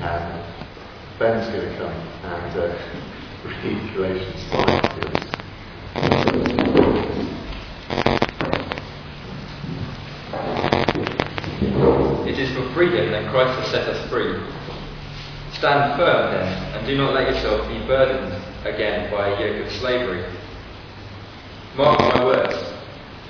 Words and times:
Um, 0.00 0.42
Ben's 1.18 1.46
going 1.52 1.68
to 1.68 1.76
come 1.76 1.92
and 1.92 2.58
uh, 2.58 2.72
read 3.44 3.94
Galatians 3.94 4.44
5 4.50 4.66
to 4.66 5.08
us. 5.08 5.30
It 12.26 12.38
is 12.38 12.50
for 12.56 12.72
freedom 12.72 13.10
that 13.12 13.30
Christ 13.30 13.60
has 13.60 13.70
set 13.70 13.88
us 13.88 14.08
free. 14.08 14.40
Stand 15.52 15.98
firm 15.98 16.32
then, 16.32 16.48
and 16.74 16.86
do 16.86 16.96
not 16.96 17.12
let 17.12 17.34
yourself 17.34 17.68
be 17.68 17.86
burdened 17.86 18.32
again 18.64 19.10
by 19.10 19.28
a 19.28 19.38
yoke 19.38 19.66
of 19.66 19.72
slavery. 19.74 20.24
Mark 21.76 22.00
my 22.00 22.24
words. 22.24 22.54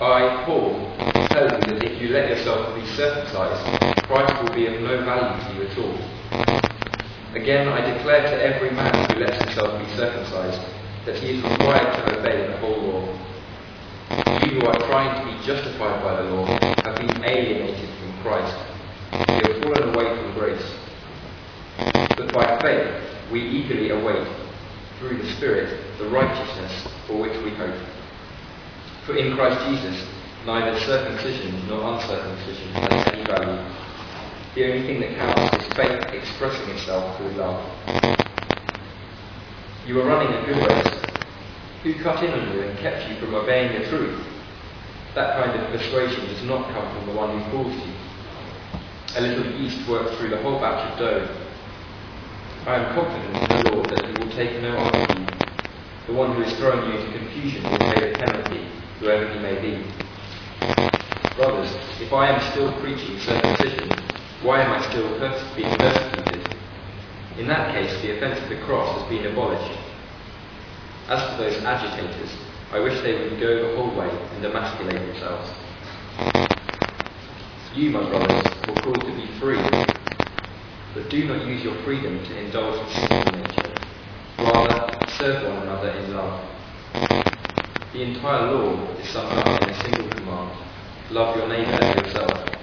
I, 0.00 0.44
Paul, 0.46 0.94
tell 1.30 1.44
you 1.44 1.78
that 1.78 1.82
if 1.82 2.00
you 2.00 2.10
let 2.10 2.28
yourself 2.28 2.72
be 2.76 2.86
circumcised, 2.94 4.06
Christ 4.06 4.40
will 4.40 4.54
be 4.54 4.66
of 4.66 4.80
no 4.80 5.04
value 5.04 5.42
to 5.48 5.54
you 5.56 5.68
at 5.68 5.78
all. 5.78 6.59
Again, 7.34 7.68
I 7.68 7.80
declare 7.94 8.22
to 8.22 8.42
every 8.42 8.70
man 8.72 8.92
who 9.08 9.20
lets 9.20 9.42
himself 9.44 9.78
be 9.78 9.88
circumcised 9.96 10.60
that 11.06 11.16
he 11.16 11.38
is 11.38 11.42
required 11.44 11.94
to 11.94 12.18
obey 12.18 12.46
the 12.46 12.56
whole 12.58 12.82
law. 12.82 13.20
You 14.42 14.60
who 14.60 14.66
are 14.66 14.78
trying 14.88 15.14
to 15.20 15.30
be 15.30 15.46
justified 15.46 16.02
by 16.02 16.22
the 16.22 16.28
law 16.28 16.46
have 16.46 16.96
been 16.96 17.24
alienated 17.24 17.88
from 18.00 18.22
Christ. 18.22 18.56
You 19.12 19.52
have 19.52 19.62
fallen 19.62 19.94
away 19.94 20.16
from 20.16 20.34
grace. 20.34 20.74
But 22.16 22.32
by 22.34 22.60
faith 22.60 23.30
we 23.30 23.40
eagerly 23.40 23.90
await, 23.90 24.26
through 24.98 25.22
the 25.22 25.32
Spirit, 25.36 25.98
the 25.98 26.08
righteousness 26.08 26.88
for 27.06 27.16
which 27.16 27.36
we 27.44 27.50
hope. 27.50 27.74
For 29.06 29.16
in 29.16 29.36
Christ 29.36 29.64
Jesus, 29.70 30.06
neither 30.44 30.78
circumcision 30.80 31.68
nor 31.68 31.94
uncircumcision 31.94 32.72
has 32.72 33.06
any 33.14 33.24
value. 33.24 33.89
The 34.54 34.64
only 34.66 34.82
thing 34.82 35.00
that 35.00 35.16
counts 35.16 35.64
is 35.64 35.74
faith 35.76 36.12
expressing 36.12 36.70
itself 36.70 37.16
through 37.16 37.30
love. 37.38 37.62
You 39.86 40.00
are 40.00 40.06
running 40.06 40.32
a 40.32 40.44
good 40.44 40.66
race. 40.66 41.00
Who 41.84 41.94
cut 42.02 42.22
in 42.24 42.32
on 42.32 42.52
you 42.52 42.62
and 42.62 42.76
kept 42.80 43.08
you 43.08 43.16
from 43.20 43.34
obeying 43.34 43.80
the 43.80 43.88
truth? 43.88 44.26
That 45.14 45.42
kind 45.42 45.58
of 45.58 45.70
persuasion 45.70 46.26
does 46.26 46.42
not 46.42 46.68
come 46.72 46.96
from 46.96 47.06
the 47.06 47.14
one 47.14 47.40
who 47.40 47.50
calls 47.52 47.74
you. 47.74 47.92
A 49.16 49.20
little 49.20 49.46
yeast 49.60 49.88
works 49.88 50.16
through 50.18 50.30
the 50.30 50.42
whole 50.42 50.58
batch 50.58 50.92
of 50.92 50.98
dough. 50.98 51.28
I 52.66 52.74
am 52.76 52.94
confident 52.94 53.52
in 53.52 53.62
the 53.62 53.70
Lord 53.70 53.90
that 53.90 54.04
he 54.10 54.16
will 54.18 54.30
take 54.32 54.60
no 54.60 54.76
after 54.76 55.14
you. 55.14 55.26
The 56.08 56.12
one 56.12 56.34
who 56.34 56.42
is 56.42 56.52
throwing 56.58 56.90
you 56.90 56.98
into 56.98 57.18
confusion 57.18 57.62
will 57.62 57.78
pay 57.78 58.10
the 58.10 58.18
penalty, 58.18 58.66
whoever 58.98 59.32
he 59.32 59.38
may 59.38 59.60
be. 59.60 59.86
Brothers, 61.36 61.72
if 62.00 62.12
I 62.12 62.30
am 62.30 62.52
still 62.52 62.72
preaching 62.80 63.18
circumcision, 63.20 64.09
why 64.42 64.62
am 64.62 64.72
I 64.72 64.80
still 64.88 65.18
being 65.54 65.76
persecuted? 65.78 66.42
In 67.38 67.46
that 67.48 67.72
case, 67.72 68.00
the 68.02 68.16
offence 68.16 68.40
of 68.42 68.48
the 68.48 68.60
cross 68.64 69.00
has 69.00 69.08
been 69.08 69.26
abolished. 69.26 69.78
As 71.08 71.22
for 71.30 71.42
those 71.42 71.62
agitators, 71.62 72.30
I 72.72 72.80
wish 72.80 73.00
they 73.02 73.14
would 73.14 73.38
go 73.40 73.70
the 73.70 73.76
whole 73.76 73.94
way 73.94 74.08
and 74.08 74.44
emasculate 74.44 75.00
themselves. 75.06 75.50
You, 77.74 77.90
my 77.90 78.08
brothers, 78.08 78.48
were 78.66 78.80
called 78.82 79.06
to 79.06 79.14
be 79.14 79.26
free, 79.38 79.62
but 80.94 81.08
do 81.08 81.24
not 81.26 81.46
use 81.46 81.62
your 81.62 81.74
freedom 81.82 82.24
to 82.24 82.38
indulge 82.38 82.78
the 82.86 82.94
sinful 82.94 83.32
nature. 83.32 83.78
Rather, 84.38 85.06
serve 85.18 85.46
one 85.46 85.62
another 85.62 85.90
in 85.90 86.14
love. 86.14 86.48
The 87.92 88.02
entire 88.02 88.52
law 88.52 88.88
is 88.96 89.08
summed 89.08 89.32
up 89.32 89.62
in 89.62 89.68
a 89.68 89.82
single 89.82 90.08
command 90.08 90.56
love 91.10 91.36
your 91.36 91.48
neighbour 91.48 91.72
as 91.72 91.96
yourself. 91.96 92.59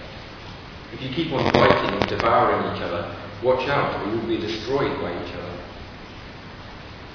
If 0.93 1.01
you 1.01 1.09
keep 1.13 1.33
on 1.33 1.51
fighting 1.51 1.99
and 1.99 2.09
devouring 2.09 2.75
each 2.75 2.81
other, 2.81 3.13
watch 3.43 3.67
out 3.67 4.01
or 4.01 4.11
you 4.11 4.19
will 4.19 4.27
be 4.27 4.37
destroyed 4.37 5.01
by 5.01 5.11
each 5.11 5.33
other. 5.33 5.57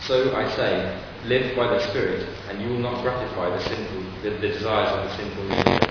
So 0.03 0.35
I 0.35 0.51
say, 0.55 1.01
live 1.25 1.57
by 1.57 1.69
the 1.69 1.81
Spirit, 1.89 2.27
and 2.49 2.61
you 2.61 2.69
will 2.71 2.81
not 2.81 3.03
gratify 3.03 3.51
the 3.51 3.61
sinful, 3.61 4.03
the, 4.23 4.31
the 4.31 4.49
desires 4.49 4.91
of 4.91 5.09
the 5.09 5.17
sinful 5.17 5.45
nature. 5.45 5.89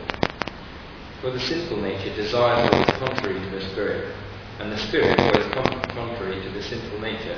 For 1.21 1.31
the 1.31 1.39
sinful 1.39 1.77
nature 1.77 2.13
desires 2.15 2.69
what 2.69 2.87
is 2.87 2.99
contrary 2.99 3.39
to 3.39 3.49
the 3.51 3.61
Spirit, 3.71 4.15
and 4.59 4.71
the 4.71 4.77
Spirit 4.77 5.17
what 5.17 5.37
is 5.39 5.53
con- 5.53 5.81
contrary 5.93 6.41
to 6.43 6.49
the 6.49 6.61
sinful 6.61 6.99
nature. 6.99 7.37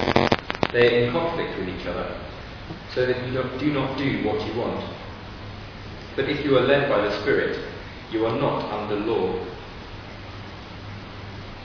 They 0.72 0.88
are 0.88 1.06
in 1.06 1.12
conflict 1.12 1.60
with 1.60 1.70
each 1.70 1.86
other, 1.86 2.20
so 2.94 3.06
that 3.06 3.18
you 3.28 3.34
do 3.60 3.74
not 3.74 3.98
do 3.98 4.26
what 4.26 4.46
you 4.48 4.60
want. 4.60 4.84
But 6.16 6.30
if 6.30 6.44
you 6.44 6.58
are 6.58 6.62
led 6.62 6.90
by 6.90 7.02
the 7.08 7.22
Spirit, 7.22 7.58
you 8.12 8.26
are 8.26 8.36
not 8.40 8.64
under 8.72 8.96
law. 8.96 9.53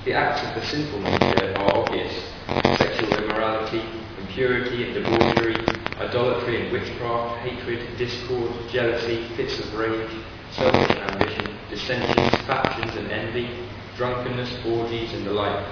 The 0.08 0.14
acts 0.14 0.40
of 0.42 0.54
the 0.54 0.66
sinful 0.66 1.00
nature 1.00 1.54
are 1.58 1.84
obvious 1.84 2.32
sexual 2.78 3.12
immorality, 3.12 3.84
impurity 4.18 4.84
and 4.84 4.94
debauchery, 4.94 5.68
idolatry 5.98 6.62
and 6.62 6.72
witchcraft, 6.72 7.46
hatred, 7.46 7.98
discord, 7.98 8.50
jealousy, 8.70 9.28
fits 9.36 9.58
of 9.58 9.74
rage, 9.74 10.10
selfish 10.52 10.96
ambition, 10.96 11.58
dissensions, 11.68 12.34
factions 12.46 12.96
and 12.96 13.12
envy, 13.12 13.68
drunkenness, 13.98 14.64
orgies, 14.64 15.12
and 15.12 15.26
the 15.26 15.32
like. 15.32 15.62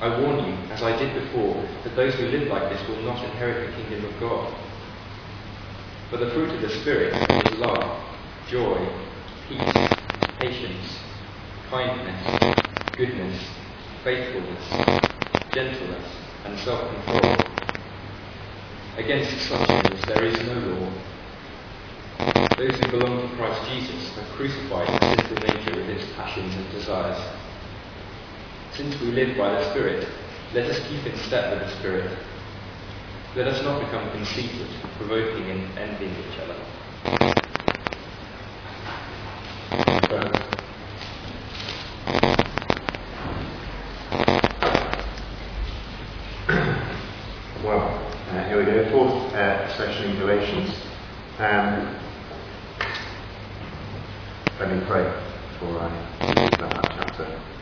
I 0.00 0.20
warn 0.20 0.46
you, 0.46 0.54
as 0.70 0.80
I 0.84 0.96
did 0.96 1.12
before, 1.24 1.68
that 1.82 1.96
those 1.96 2.14
who 2.14 2.28
live 2.28 2.46
like 2.46 2.72
this 2.72 2.88
will 2.88 3.02
not 3.02 3.24
inherit 3.24 3.66
the 3.66 3.82
kingdom 3.82 4.04
of 4.04 4.20
God. 4.20 4.54
But 6.12 6.20
the 6.20 6.30
fruit 6.30 6.50
of 6.50 6.62
the 6.62 6.70
Spirit 6.70 7.12
is 7.44 7.58
love, 7.58 8.04
joy, 8.48 8.88
peace, 9.48 9.88
patience, 10.38 10.96
kindness, 11.68 12.61
goodness, 12.96 13.42
faithfulness, 14.04 14.64
gentleness, 15.50 16.08
and 16.44 16.58
self-control. 16.60 17.36
Against 18.98 19.48
such 19.48 19.66
things 19.66 20.04
there 20.06 20.24
is 20.24 20.36
no 20.46 20.54
law. 20.54 20.92
Those 22.58 22.78
who 22.78 22.90
belong 22.90 23.28
to 23.28 23.36
Christ 23.36 23.70
Jesus 23.70 24.14
have 24.16 24.28
crucified 24.36 24.88
the 24.88 25.16
sinful 25.16 25.36
nature 25.38 25.74
with 25.74 25.88
its 25.88 26.12
passions 26.14 26.54
and 26.54 26.70
desires. 26.70 27.18
Since 28.74 29.00
we 29.00 29.08
live 29.12 29.38
by 29.38 29.52
the 29.52 29.70
Spirit, 29.70 30.06
let 30.52 30.66
us 30.70 30.78
keep 30.86 31.06
in 31.06 31.16
step 31.20 31.50
with 31.58 31.68
the 31.68 31.76
Spirit. 31.78 32.18
Let 33.34 33.48
us 33.48 33.62
not 33.62 33.80
become 33.80 34.10
conceited, 34.10 34.68
provoking 34.98 35.50
and 35.50 35.78
envying 35.78 36.12
each 36.12 36.38
other. 36.40 36.56
Well, 47.64 47.78
uh, 48.30 48.48
here 48.48 48.58
we 48.58 48.64
go, 48.64 48.90
fourth 48.90 49.32
uh, 49.34 49.76
session 49.76 50.10
in 50.10 50.18
Galatians. 50.18 50.74
Um, 51.38 51.96
let 54.58 54.70
me 54.70 54.84
pray 54.86 55.04
before 55.52 55.78
I 55.78 55.88
speak 56.32 56.52
about 56.58 56.72
that 56.72 56.90
chapter. 56.96 57.52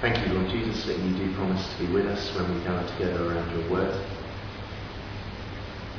Thank 0.00 0.26
you, 0.26 0.34
Lord 0.34 0.50
Jesus, 0.50 0.84
that 0.86 0.98
you 0.98 1.16
do 1.16 1.34
promise 1.34 1.66
to 1.66 1.86
be 1.86 1.92
with 1.92 2.06
us 2.06 2.34
when 2.34 2.52
we 2.54 2.64
gather 2.64 2.86
together 2.88 3.26
around 3.26 3.58
your 3.58 3.70
word. 3.70 3.94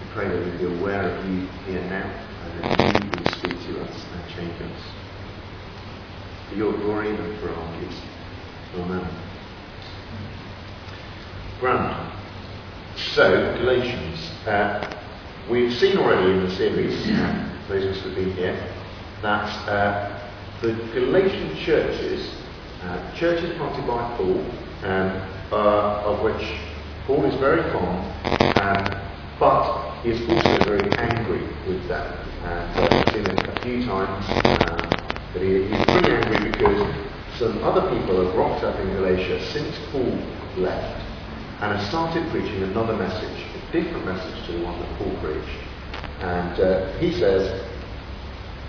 We 0.01 0.07
pray 0.13 0.27
that 0.27 0.39
we 0.45 0.51
be 0.57 0.65
aware 0.77 1.09
of 1.09 1.25
you 1.25 1.47
here 1.65 1.81
now 1.89 2.05
and 2.43 2.63
that 2.63 3.01
you 3.01 3.17
will 3.17 3.25
speak 3.25 3.57
to 3.65 3.81
us 3.81 4.05
and 4.13 4.35
change 4.35 4.61
us. 4.61 4.81
For 6.49 6.55
your 6.55 6.73
glory 6.73 7.09
and 7.09 7.39
for 7.39 7.49
our 7.49 7.79
peace. 7.79 7.99
Amen. 8.75 9.09
So, 12.97 13.55
Galatians. 13.59 14.29
Uh, 14.45 14.93
we've 15.49 15.71
seen 15.73 15.97
already 15.97 16.33
in 16.33 16.43
the 16.43 16.53
series, 16.53 16.93
those 17.69 17.85
of 17.85 17.91
us 17.91 18.01
who 18.01 18.09
have 18.09 18.15
been 18.15 18.33
here, 18.33 18.73
that 19.21 19.69
uh, 19.69 20.29
the 20.61 20.73
Galatian 20.93 21.55
churches, 21.55 22.29
uh, 22.83 23.15
churches 23.15 23.55
planted 23.55 23.87
by 23.87 24.17
Paul, 24.17 24.43
um, 24.83 25.21
of 25.51 26.21
which 26.23 26.59
Paul 27.07 27.23
is 27.23 27.35
very 27.39 27.63
fond, 27.71 28.03
um, 28.59 29.01
but 29.39 30.01
he 30.03 30.09
is 30.09 30.29
also 30.29 30.65
very 30.65 30.91
angry 30.97 31.47
with 31.67 31.87
them. 31.87 32.19
And 32.43 32.79
uh, 32.79 32.87
we've 32.91 33.13
seen 33.13 33.33
it 33.33 33.47
a 33.47 33.61
few 33.61 33.85
times 33.85 34.25
um, 34.69 35.41
he, 35.41 35.69
he's 35.69 35.85
pretty 35.85 36.11
angry 36.11 36.51
because 36.51 36.95
some 37.39 37.63
other 37.63 37.89
people 37.97 38.25
have 38.25 38.35
rocked 38.35 38.65
up 38.65 38.77
in 38.77 38.87
Galatia 38.95 39.41
since 39.53 39.73
Paul 39.91 40.19
left 40.57 41.04
and 41.61 41.71
I 41.71 41.89
started 41.89 42.29
preaching 42.31 42.63
another 42.63 42.97
message, 42.97 43.45
a 43.55 43.71
different 43.71 44.05
message 44.05 44.45
to 44.47 44.51
the 44.51 44.63
one 44.65 44.77
that 44.79 44.89
Paul 44.97 45.15
preached. 45.23 45.63
And 46.19 46.59
uh, 46.59 46.97
he 46.99 47.13
says 47.13 47.63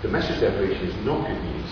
the 0.01 0.07
message 0.07 0.39
they're 0.39 0.55
preaching 0.57 0.87
is 0.87 1.05
not 1.05 1.27
good 1.27 1.43
news. 1.43 1.69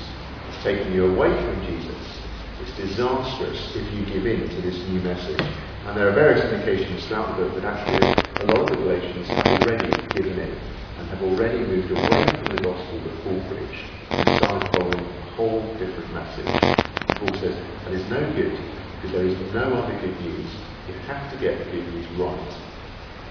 It's 0.50 0.64
taking 0.64 0.92
you 0.92 1.16
away 1.16 1.32
from 1.32 1.66
Jesus. 1.66 2.20
It's 2.60 2.76
disastrous 2.76 3.76
if 3.76 3.94
you 3.94 4.06
give 4.06 4.26
in 4.26 4.50
to 4.50 4.62
this 4.62 4.76
new 4.90 5.00
message. 5.02 5.40
And 5.86 5.96
there 5.96 6.10
are 6.10 6.14
various 6.14 6.44
indications 6.44 7.06
throughout 7.06 7.38
the 7.38 7.46
book 7.46 7.62
that 7.62 7.66
actually 7.66 8.12
a 8.44 8.46
lot 8.52 8.60
of 8.60 8.70
the 8.70 8.76
Galatians 8.76 9.28
have 9.28 9.48
already 9.62 9.88
given 10.12 10.38
in 10.38 10.52
and 11.00 11.08
have 11.10 11.24
already 11.24 11.60
moved 11.60 11.92
away 11.92 12.26
from 12.28 12.56
the 12.56 12.62
gospel 12.62 13.00
that 13.00 13.24
Paul 13.24 13.40
preached 13.48 13.86
and 14.10 14.38
started 14.44 14.68
following 14.76 15.00
a 15.00 15.22
whole 15.40 15.62
different 15.80 16.12
message. 16.12 16.76
Paul 17.08 17.34
says, 17.40 17.56
that 17.86 17.94
is 17.94 18.04
no 18.10 18.20
good 18.34 18.60
because 19.00 19.12
there 19.12 19.26
is 19.26 19.54
no 19.54 19.64
other 19.80 19.98
good 20.02 20.20
news. 20.20 20.52
You 20.88 20.94
have 21.08 21.32
to 21.32 21.38
get 21.40 21.74
news 21.74 22.06
right. 22.18 22.54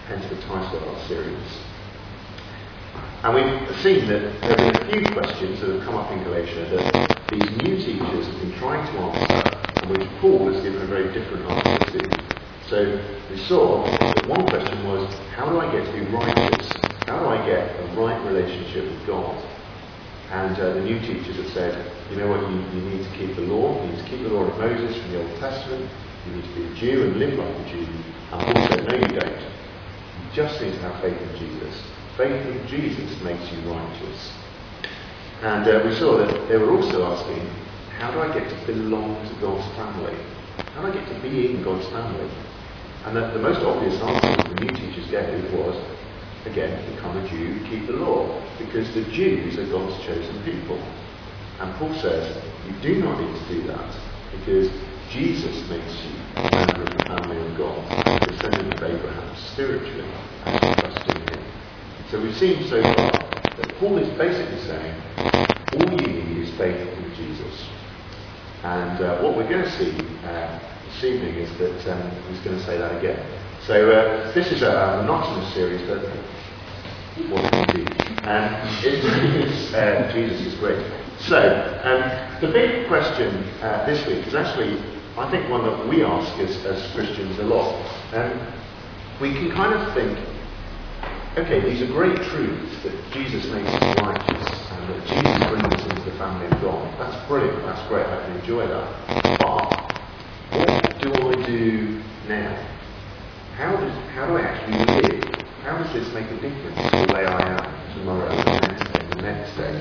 Hence 0.09 0.27
the 0.29 0.37
title 0.43 0.77
of 0.77 0.89
our 0.89 1.07
series. 1.07 1.59
And 3.23 3.35
we've 3.35 3.81
seen 3.81 4.09
that 4.09 4.41
there 4.41 4.57
have 4.59 4.73
been 4.73 4.77
a 4.77 4.91
few 4.91 5.15
questions 5.15 5.61
that 5.61 5.71
have 5.71 5.85
come 5.85 5.95
up 5.95 6.11
in 6.11 6.25
Galatia 6.25 6.67
that 6.75 7.31
these 7.31 7.51
new 7.63 7.77
teachers 7.77 8.27
have 8.27 8.41
been 8.41 8.59
trying 8.59 8.85
to 8.93 8.99
answer, 8.99 9.59
and 9.83 9.91
which 9.97 10.09
Paul 10.21 10.53
has 10.53 10.63
given 10.65 10.83
a 10.83 10.87
very 10.87 11.13
different 11.15 11.47
answer 11.49 11.99
to. 12.01 12.25
So 12.69 13.01
we 13.31 13.39
saw 13.39 13.85
that 13.85 14.27
one 14.27 14.47
question 14.47 14.89
was, 14.89 15.15
how 15.37 15.49
do 15.49 15.61
I 15.61 15.71
get 15.71 15.87
to 15.87 15.93
be 15.93 16.07
righteous? 16.11 16.73
How 17.07 17.21
do 17.21 17.27
I 17.27 17.47
get 17.47 17.71
a 17.79 17.85
right 17.95 18.19
relationship 18.27 18.85
with 18.85 19.07
God? 19.07 19.43
And 20.31 20.59
uh, 20.59 20.75
the 20.75 20.81
new 20.81 20.99
teachers 20.99 21.37
have 21.37 21.51
said, 21.51 21.93
you 22.11 22.17
know 22.17 22.29
what, 22.29 22.41
you, 22.41 22.57
you, 22.57 22.91
need 22.91 23.05
to 23.05 23.17
keep 23.17 23.37
the 23.37 23.43
law. 23.43 23.81
You 23.85 23.93
need 23.93 23.99
to 23.99 24.11
keep 24.11 24.23
the 24.23 24.31
law 24.31 24.43
of 24.43 24.59
Moses 24.59 24.97
from 25.01 25.13
the 25.13 25.23
Old 25.23 25.39
Testament. 25.39 25.91
You 26.27 26.37
need 26.37 26.45
to 26.45 26.55
be 26.55 26.65
a 26.65 26.75
Jew 26.75 27.03
and 27.03 27.17
live 27.19 27.39
like 27.39 27.49
a 27.49 27.71
Jew. 27.71 27.87
And 28.33 28.59
said, 28.69 28.87
no, 28.87 28.95
you 28.95 29.21
don't. 29.21 29.41
You 29.41 30.33
just 30.33 30.61
need 30.61 30.73
to 30.73 30.79
have 30.81 31.01
faith 31.01 31.21
in 31.21 31.39
Jesus. 31.39 31.83
Faith 32.17 32.47
in 32.47 32.67
Jesus 32.67 33.21
makes 33.23 33.53
you 33.53 33.59
righteous. 33.71 34.33
And 35.43 35.69
uh, 35.69 35.83
we 35.85 35.95
saw 35.95 36.17
that 36.19 36.49
they 36.49 36.57
were 36.57 36.71
also 36.71 37.05
asking, 37.05 37.47
how 37.99 38.11
do 38.11 38.21
I 38.21 38.33
get 38.33 38.49
to 38.49 38.67
belong 38.67 39.15
to 39.29 39.35
God's 39.41 39.67
family? 39.77 40.17
How 40.75 40.83
do 40.83 40.89
I 40.89 40.95
get 40.95 41.07
to 41.09 41.21
be 41.21 41.51
in 41.51 41.63
God's 41.63 41.87
family? 41.89 42.31
And 43.05 43.17
the, 43.17 43.21
the 43.33 43.39
most 43.39 43.61
obvious 43.61 44.01
answer 44.01 44.49
the 44.49 44.61
new 44.65 44.71
teachers 44.71 45.11
gave 45.11 45.53
was, 45.53 45.77
again, 46.47 46.95
become 46.95 47.17
a 47.19 47.29
Jew, 47.29 47.61
keep 47.69 47.87
the 47.87 47.93
law, 47.93 48.43
because 48.59 48.93
the 48.95 49.05
Jews 49.13 49.59
are 49.59 49.67
God's 49.67 50.03
chosen 50.05 50.43
people. 50.43 50.79
And 51.61 51.75
Paul 51.77 51.95
says, 52.01 52.43
you 52.67 52.73
do 52.81 53.03
not 53.03 53.21
need 53.21 53.35
to 53.35 53.49
do 53.49 53.67
that, 53.69 53.95
because 54.33 54.71
Jesus 55.15 55.55
makes 55.69 55.95
you 56.03 56.11
a 56.35 56.43
member 56.43 56.83
of 56.83 56.93
the 56.93 57.05
family 57.05 57.37
of 57.37 57.57
God, 57.57 57.79
a 58.05 58.27
descendant 58.27 58.75
of 58.75 58.83
Abraham, 58.83 59.37
spiritually, 59.37 60.11
as 60.45 60.55
you 60.55 60.75
trust 60.75 61.09
in 61.09 61.29
him. 61.29 61.45
So 62.11 62.21
we've 62.21 62.37
seen 62.37 62.67
so 62.69 62.83
far 62.83 63.13
that 63.13 63.77
Paul 63.79 63.99
is 63.99 64.09
basically 64.19 64.59
saying, 64.67 65.03
all 65.73 65.93
you 65.93 66.09
need 66.09 66.39
is 66.39 66.51
faith 66.59 66.81
in 66.81 67.15
Jesus. 67.15 67.65
And 68.65 69.01
uh, 69.05 69.23
what 69.23 69.37
we're 69.37 69.49
going 69.49 69.63
to 69.63 69.71
see 69.71 69.93
uh, 70.25 70.59
this 70.87 71.05
evening 71.05 71.37
is 71.37 71.59
that 71.59 71.93
um, 71.93 72.11
he's 72.29 72.41
going 72.41 72.59
to 72.59 72.65
say 72.65 72.77
that 72.77 72.99
again. 72.99 73.25
So 73.69 73.93
uh, 73.93 74.33
this 74.33 74.51
is 74.51 74.63
a, 74.63 75.05
monotonous 75.07 75.55
series, 75.55 75.81
but 75.87 76.03
what 77.31 77.55
indeed. 77.55 77.89
And 78.25 78.69
it's, 78.85 79.73
uh, 79.75 80.11
Jesus 80.13 80.45
is 80.45 80.55
great. 80.59 80.85
So 81.21 81.39
um, 81.85 82.41
the 82.41 82.49
big 82.49 82.89
question 82.89 83.33
uh, 83.63 83.87
this 83.87 84.05
week 84.09 84.27
is 84.27 84.35
actually, 84.35 84.94
I 85.17 85.31
think, 85.31 85.49
one 85.49 85.63
that 85.65 85.89
we 85.89 86.03
ask 86.03 86.37
as, 86.41 86.57
as 86.67 86.93
Christians 86.93 87.39
a 87.39 87.45
lot. 87.45 87.75
Um, 88.13 88.53
we 89.21 89.33
can 89.33 89.51
kind 89.53 89.73
of 89.73 89.95
think, 89.95 90.19
okay, 91.39 91.61
these 91.61 91.83
are 91.83 91.87
great 91.87 92.17
truths 92.17 92.83
that 92.83 93.13
Jesus 93.13 93.47
makes 93.53 93.69
us 93.69 93.83
righteous 94.03 94.71
and 94.73 94.89
that 94.91 95.07
Jesus 95.07 95.39
brings 95.49 95.75
us 95.75 95.83
into 95.87 96.11
the 96.11 96.19
family 96.19 96.47
of 96.47 96.61
God. 96.61 96.99
That's 96.99 97.29
brilliant. 97.29 97.63
That's 97.63 97.89
great. 97.89 98.07
I 98.07 98.27
can 98.27 98.41
enjoy 98.41 98.67
that. 98.67 99.39
But 99.39 99.85
what 100.51 101.01
do 101.01 101.13
I 101.13 101.47
do 101.47 102.03
now? 102.27 102.71
How, 103.55 103.77
does, 103.77 103.95
how 104.15 104.27
do 104.27 104.37
I 104.37 104.43
actually 104.43 104.79
live? 104.99 105.25
How 105.63 105.79
does 105.79 105.93
this 105.95 106.13
make 106.13 106.27
a 106.27 106.41
difference 106.41 106.91
to 106.91 107.07
the 107.07 107.15
way 107.15 107.25
I 107.25 107.55
am 107.55 107.95
tomorrow, 107.99 108.29
the 108.31 108.45
next 108.67 108.93
day, 108.93 109.07
the 109.11 109.23
next 109.23 109.57
day? 109.57 109.75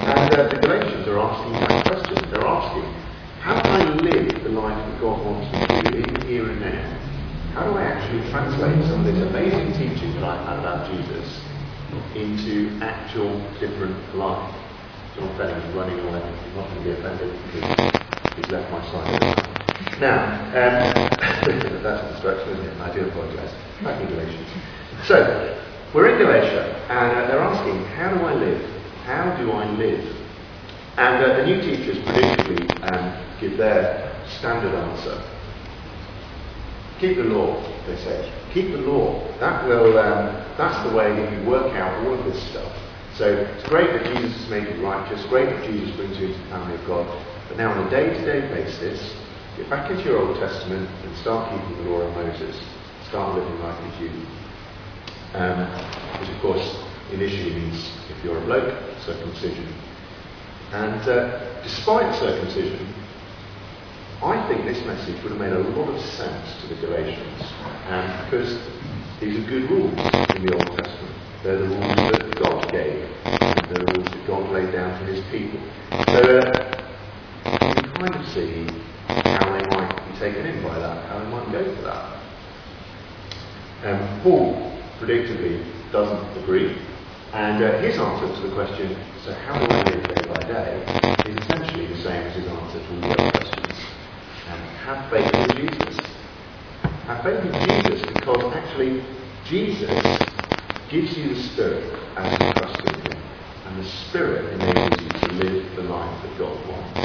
And 0.00 0.34
uh, 0.34 0.48
the 0.48 0.56
Galatians 0.56 1.06
are 1.06 1.18
asking 1.18 1.52
that 1.52 1.84
question. 1.84 2.30
They're 2.30 2.46
asking, 2.46 3.07
how 3.48 3.62
do 3.62 3.70
I 3.70 3.82
live 4.04 4.44
the 4.44 4.50
life 4.50 4.76
that 4.76 5.00
God 5.00 5.24
wants 5.24 5.48
me 5.56 5.64
to 5.80 5.96
live 5.96 6.22
here 6.28 6.50
and 6.50 6.60
now? 6.60 6.84
How 7.54 7.64
do 7.64 7.78
I 7.78 7.82
actually 7.82 8.28
translate 8.28 8.76
some 8.84 9.00
of 9.00 9.06
this 9.08 9.24
amazing 9.24 9.72
teaching 9.72 10.12
that 10.20 10.24
I've 10.24 10.44
had 10.44 10.58
about 10.58 10.84
Jesus 10.92 11.40
into 12.12 12.76
actual 12.84 13.40
different 13.58 13.96
life? 14.14 14.52
John 15.16 15.32
Fenning 15.40 15.64
is 15.64 15.74
running 15.74 15.96
away. 15.96 16.20
He's 16.44 16.56
not 16.56 16.68
going 16.68 16.76
to 16.76 16.84
be 16.84 16.90
offended 16.92 17.32
because 17.48 18.36
he's 18.36 18.48
left 18.52 18.68
my 18.68 18.84
side. 18.92 19.16
Now, 19.96 20.28
um, 20.52 21.08
that's 21.80 22.04
a 22.04 22.12
distraction, 22.12 22.52
isn't 22.52 22.66
it? 22.68 22.80
I 22.82 22.92
do 22.92 23.08
apologise. 23.08 23.54
Back 23.82 23.98
in 24.02 24.08
Galatians. 24.08 24.48
So, 25.06 25.58
we're 25.94 26.10
in 26.10 26.18
Galatia, 26.18 26.84
and 26.90 27.16
uh, 27.16 27.26
they're 27.28 27.40
asking, 27.40 27.82
how 27.96 28.12
do 28.12 28.20
I 28.26 28.34
live? 28.34 28.60
How 29.04 29.34
do 29.40 29.52
I 29.52 29.70
live? 29.70 30.04
And 30.98 31.24
uh, 31.24 31.36
the 31.38 31.46
new 31.46 31.62
teachers 31.62 31.96
predictably 32.04 32.68
um, 32.82 33.24
give 33.40 33.56
their 33.56 34.14
standard 34.38 34.74
answer. 34.74 35.22
Keep 37.00 37.16
the 37.16 37.24
law, 37.24 37.62
they 37.86 37.96
say. 37.96 38.32
Keep 38.52 38.72
the 38.72 38.78
law. 38.78 39.26
That 39.38 39.66
will, 39.66 39.98
um, 39.98 40.34
that's 40.56 40.88
the 40.88 40.96
way 40.96 41.14
that 41.14 41.32
you 41.32 41.48
work 41.48 41.72
out 41.74 42.04
all 42.04 42.14
of 42.14 42.24
this 42.24 42.42
stuff. 42.50 42.72
So 43.16 43.32
it's 43.32 43.68
great 43.68 43.92
that 43.92 44.04
Jesus 44.14 44.36
has 44.40 44.50
made 44.50 44.74
you 44.74 44.84
righteous, 44.84 45.24
great 45.26 45.48
that 45.50 45.64
Jesus 45.64 45.94
brings 45.96 46.18
you 46.18 46.28
into 46.28 46.38
the 46.38 46.48
family 46.48 46.74
of 46.74 46.86
God. 46.86 47.24
But 47.48 47.56
now 47.56 47.72
on 47.72 47.86
a 47.86 47.90
day-to-day 47.90 48.48
basis, 48.52 49.14
Get 49.58 49.70
back 49.70 49.90
into 49.90 50.04
your 50.04 50.18
Old 50.18 50.36
Testament 50.38 50.88
and 51.02 51.16
start 51.16 51.50
keeping 51.50 51.84
the 51.84 51.90
law 51.90 52.02
of 52.02 52.14
Moses. 52.14 52.62
Start 53.08 53.34
living 53.34 53.58
like 53.58 53.74
a 53.74 53.98
Jew. 53.98 54.10
Um, 55.34 55.66
which, 56.20 56.30
of 56.30 56.40
course, 56.40 56.78
initially 57.10 57.54
means, 57.56 57.90
if 58.08 58.24
you're 58.24 58.38
a 58.38 58.44
bloke, 58.46 58.72
circumcision. 59.04 59.66
And 60.70 61.00
uh, 61.08 61.60
despite 61.64 62.14
circumcision, 62.20 62.86
I 64.22 64.48
think 64.48 64.64
this 64.64 64.84
message 64.84 65.22
would 65.22 65.30
have 65.30 65.40
made 65.40 65.52
a 65.52 65.60
lot 65.60 65.94
of 65.94 66.00
sense 66.00 66.60
to 66.60 66.66
the 66.66 66.74
Galatians 66.74 67.40
um, 67.86 68.24
because 68.24 68.58
these 69.20 69.38
are 69.38 69.48
good 69.48 69.70
rules 69.70 69.96
in 70.34 70.44
the 70.44 70.54
Old 70.54 70.76
Testament. 70.76 71.14
They're 71.44 71.58
the 71.58 71.68
rules 71.68 72.10
that 72.10 72.38
God 72.40 72.72
gave, 72.72 73.08
and 73.24 73.70
they're 73.70 73.86
the 73.86 73.92
rules 73.92 74.10
that 74.10 74.26
God 74.26 74.50
laid 74.50 74.72
down 74.72 74.98
for 74.98 75.04
his 75.04 75.24
people. 75.30 75.60
So 76.08 76.38
uh, 76.40 76.88
you 77.46 77.90
kind 77.92 78.14
of 78.16 78.26
see 78.34 78.66
how 79.06 79.52
they 79.56 79.64
might 79.68 80.12
be 80.12 80.18
taken 80.18 80.46
in 80.46 80.62
by 80.64 80.78
that, 80.80 81.06
how 81.06 81.20
they 81.20 81.30
might 81.30 81.52
go 81.52 81.76
for 81.76 81.82
that. 81.82 82.18
Um, 83.84 84.20
Paul, 84.22 84.80
predictably, 84.98 85.64
doesn't 85.92 86.42
agree, 86.42 86.76
and 87.32 87.62
uh, 87.62 87.78
his 87.78 87.96
answer 87.96 88.34
to 88.34 88.48
the 88.48 88.54
question, 88.54 88.96
so 89.22 89.32
how 89.32 89.58
do 89.58 89.72
I 89.72 89.82
live 89.84 90.08
day 90.08 90.26
by 90.26 90.42
day, 90.42 90.82
is 91.24 91.36
essentially 91.44 91.86
the 91.86 92.02
same 92.02 92.26
as 92.26 92.34
his 92.34 92.48
answer 92.48 92.80
to 92.80 92.94
all 92.94 93.00
the 93.00 93.10
other 93.10 93.30
questions. 93.30 93.68
Um, 94.48 94.60
have 94.84 95.10
faith 95.10 95.34
in 95.34 95.56
Jesus. 95.56 96.00
Have 97.06 97.22
faith 97.22 97.44
in 97.44 97.52
Jesus 97.68 98.02
because 98.18 98.54
actually 98.54 99.04
Jesus 99.44 99.90
gives 100.90 101.16
you 101.16 101.34
the 101.34 101.42
Spirit 101.42 101.92
as 102.16 102.32
you 102.32 102.52
trust 102.54 102.84
in 102.84 102.94
Him, 102.94 103.22
and 103.66 103.78
the 103.78 103.88
Spirit 103.88 104.54
enables 104.54 105.00
you 105.02 105.10
to 105.10 105.26
live 105.34 105.76
the 105.76 105.82
life 105.82 106.22
that 106.22 106.38
God 106.38 106.68
wants. 106.68 106.98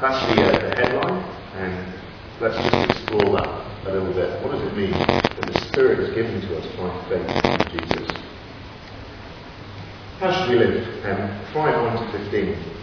That's 0.00 0.34
the, 0.34 0.42
uh, 0.44 0.68
the 0.68 0.74
headline, 0.76 1.22
and 1.54 1.94
let's 2.40 2.56
just 2.56 2.90
explore 2.90 3.36
that 3.36 3.88
a 3.88 3.92
little 3.92 4.12
bit. 4.12 4.42
What 4.42 4.52
does 4.52 4.62
it 4.62 4.76
mean 4.76 4.92
that 4.92 5.46
the 5.46 5.60
Spirit 5.70 6.00
is 6.00 6.14
given 6.14 6.40
to 6.40 6.58
us 6.58 6.66
by 6.76 7.08
faith 7.08 7.44
in 7.44 7.86
Jesus? 7.86 8.16
How 10.18 10.32
should 10.32 10.50
we 10.50 10.58
live? 10.58 11.04
Um, 11.04 11.52
5 11.52 11.96
1 11.96 12.12
to 12.12 12.18
15. 12.30 12.77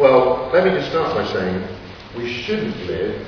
Well, 0.00 0.50
let 0.52 0.64
me 0.64 0.72
just 0.72 0.90
start 0.90 1.14
by 1.14 1.24
saying 1.32 1.68
we 2.16 2.28
shouldn't 2.42 2.76
live 2.88 3.24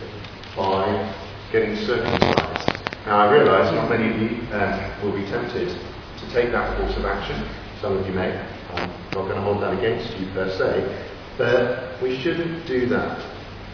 by 0.56 1.14
getting 1.52 1.76
circumcised. 1.76 2.82
Now, 3.06 3.20
I 3.20 3.32
realise 3.32 3.72
not 3.72 3.88
many 3.88 4.12
of 4.12 4.20
you 4.20 4.52
um, 4.52 5.00
will 5.00 5.16
be 5.16 5.24
tempted 5.30 5.68
to 5.68 6.32
take 6.32 6.50
that 6.50 6.76
course 6.76 6.96
of 6.96 7.04
action. 7.04 7.48
Some 7.80 7.96
of 7.96 8.04
you 8.04 8.12
may. 8.12 8.36
I'm 8.74 8.90
not 9.12 9.28
going 9.28 9.36
to 9.36 9.42
hold 9.42 9.62
that 9.62 9.78
against 9.78 10.18
you 10.18 10.26
per 10.32 10.50
se. 10.58 11.06
But 11.38 12.02
we 12.02 12.18
shouldn't 12.20 12.66
do 12.66 12.86
that. 12.86 13.24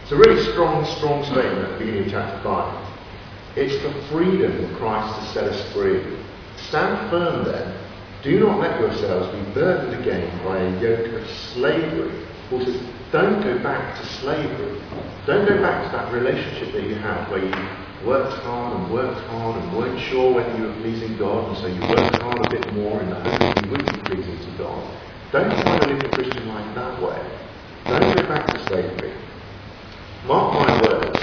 It's 0.03 0.13
a 0.13 0.17
really 0.17 0.43
strong, 0.53 0.85
strong 0.85 1.25
statement 1.25 1.61
at 1.61 1.71
the 1.73 1.79
beginning 1.79 2.05
of 2.05 2.11
chapter 2.11 2.43
5. 2.43 2.89
It's 3.57 3.83
the 3.83 4.03
freedom 4.11 4.65
of 4.65 4.77
Christ 4.77 5.19
to 5.19 5.33
set 5.33 5.45
us 5.45 5.73
free. 5.73 6.05
Stand 6.69 7.09
firm 7.09 7.47
then. 7.47 7.75
Do 8.23 8.39
not 8.39 8.61
let 8.61 8.79
yourselves 8.79 9.35
be 9.35 9.55
burdened 9.55 9.99
again 9.99 10.45
by 10.45 10.59
a 10.59 10.79
yoke 10.79 11.07
of 11.15 11.27
slavery. 11.55 12.22
Don't 12.53 13.43
go 13.43 13.59
back 13.63 13.99
to 13.99 14.07
slavery. 14.21 14.81
Don't 15.27 15.49
go 15.49 15.61
back 15.63 15.85
to 15.85 15.97
that 15.97 16.13
relationship 16.13 16.73
that 16.75 16.83
you 16.83 16.95
had 16.97 17.31
where 17.31 17.45
you 17.45 18.07
worked 18.07 18.35
hard 18.43 18.79
and 18.79 18.93
worked 18.93 19.21
hard 19.29 19.63
and 19.63 19.77
weren't 19.77 19.99
sure 20.01 20.35
whether 20.35 20.55
you 20.59 20.65
were 20.65 20.75
pleasing 20.83 21.17
God, 21.17 21.49
and 21.49 21.57
so 21.57 21.67
you 21.67 21.81
worked 21.81 22.17
hard 22.21 22.45
a 22.45 22.51
bit 22.51 22.75
more 22.75 23.01
in 23.01 23.09
the 23.09 23.15
hope 23.17 23.39
that 23.39 23.65
you 23.65 23.71
would 23.71 23.87
be 23.87 23.99
pleasing 24.05 24.39
to 24.39 24.59
God. 24.59 24.99
Don't 25.33 25.51
try 25.63 25.79
to 25.79 25.87
live 25.87 26.03
the 26.03 26.09
Christian 26.11 26.47
life 26.49 26.75
that 26.75 27.03
way. 27.03 27.39
Don't 27.87 28.17
go 28.17 28.29
back 28.29 28.47
to 28.49 28.67
slavery. 28.67 29.15
Mark 30.27 30.69
my 30.69 30.83
words. 30.83 31.21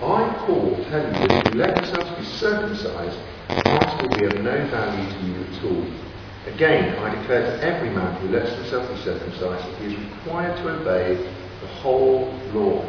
I, 0.00 0.44
Paul, 0.46 0.76
tell 0.90 1.06
you 1.06 1.12
that 1.12 1.46
if 1.46 1.54
you 1.54 1.60
let 1.60 1.76
yourselves 1.76 2.18
be 2.18 2.24
circumcised, 2.24 3.18
Christ 3.48 4.02
will 4.02 4.16
be 4.16 4.24
of 4.26 4.44
no 4.44 4.66
value 4.70 5.10
to 5.10 5.26
you 5.26 5.44
at 5.44 5.64
all. 5.64 6.07
Again, 6.54 6.96
I 6.98 7.14
declare 7.14 7.42
to 7.42 7.62
every 7.62 7.90
man 7.90 8.20
who 8.20 8.28
lets 8.28 8.50
himself 8.54 8.88
be 8.88 8.96
circumcised 9.02 9.64
that 9.64 9.78
he 9.80 9.94
is 9.94 10.12
required 10.12 10.56
to 10.58 10.80
obey 10.80 11.14
the 11.60 11.66
whole 11.66 12.32
law. 12.54 12.82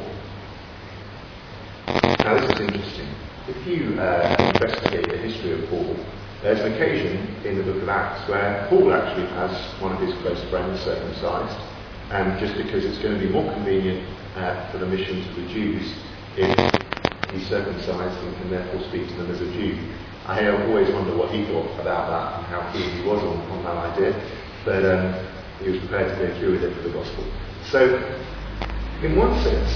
Now, 2.23 2.39
this 2.39 2.51
is 2.51 2.59
interesting. 2.61 3.07
If 3.47 3.67
you 3.67 3.99
uh, 3.99 4.51
investigate 4.53 5.09
the 5.09 5.17
history 5.17 5.51
of 5.61 5.69
Paul, 5.69 5.95
there's 6.41 6.61
an 6.61 6.73
occasion 6.73 7.35
in 7.43 7.57
the 7.57 7.63
book 7.63 7.81
of 7.81 7.89
Acts 7.89 8.29
where 8.29 8.65
Paul 8.69 8.93
actually 8.93 9.27
has 9.27 9.51
one 9.81 9.91
of 9.91 9.99
his 9.99 10.13
close 10.21 10.41
friends 10.49 10.79
circumcised, 10.81 11.59
and 12.11 12.39
just 12.39 12.55
because 12.55 12.85
it's 12.85 12.99
going 12.99 13.19
to 13.19 13.27
be 13.27 13.31
more 13.31 13.51
convenient 13.53 14.07
uh, 14.37 14.71
for 14.71 14.77
the 14.77 14.85
mission 14.85 15.21
to 15.21 15.41
the 15.41 15.47
Jews 15.53 15.93
if 16.37 16.47
he's 17.31 17.47
circumcised 17.49 18.23
and 18.23 18.35
can 18.37 18.51
therefore 18.51 18.81
speak 18.87 19.07
to 19.09 19.13
them 19.15 19.31
as 19.31 19.41
a 19.41 19.51
Jew. 19.51 19.77
I 20.29 20.45
always 20.45 20.93
wonder 20.93 21.17
what 21.17 21.31
he 21.31 21.43
thought 21.45 21.73
about 21.81 22.05
that 22.05 22.37
and 22.37 22.45
how 22.53 22.61
keen 22.71 23.01
he 23.01 23.01
was 23.01 23.17
on, 23.17 23.41
on 23.49 23.63
that 23.63 23.97
idea, 23.97 24.13
but 24.63 24.85
um, 24.85 25.25
he 25.57 25.71
was 25.71 25.79
prepared 25.79 26.13
to 26.13 26.27
go 26.27 26.37
through 26.37 26.51
with 26.51 26.63
it 26.65 26.75
for 26.75 26.83
the 26.83 26.93
gospel. 26.93 27.25
So, 27.65 27.97
in 29.01 29.15
one 29.17 29.33
sense, 29.41 29.73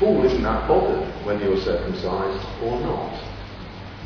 Paul 0.00 0.24
isn't 0.24 0.42
that 0.42 0.66
bothered 0.66 1.06
whether 1.24 1.44
you're 1.44 1.62
circumcised 1.62 2.42
or 2.64 2.80
not. 2.80 3.14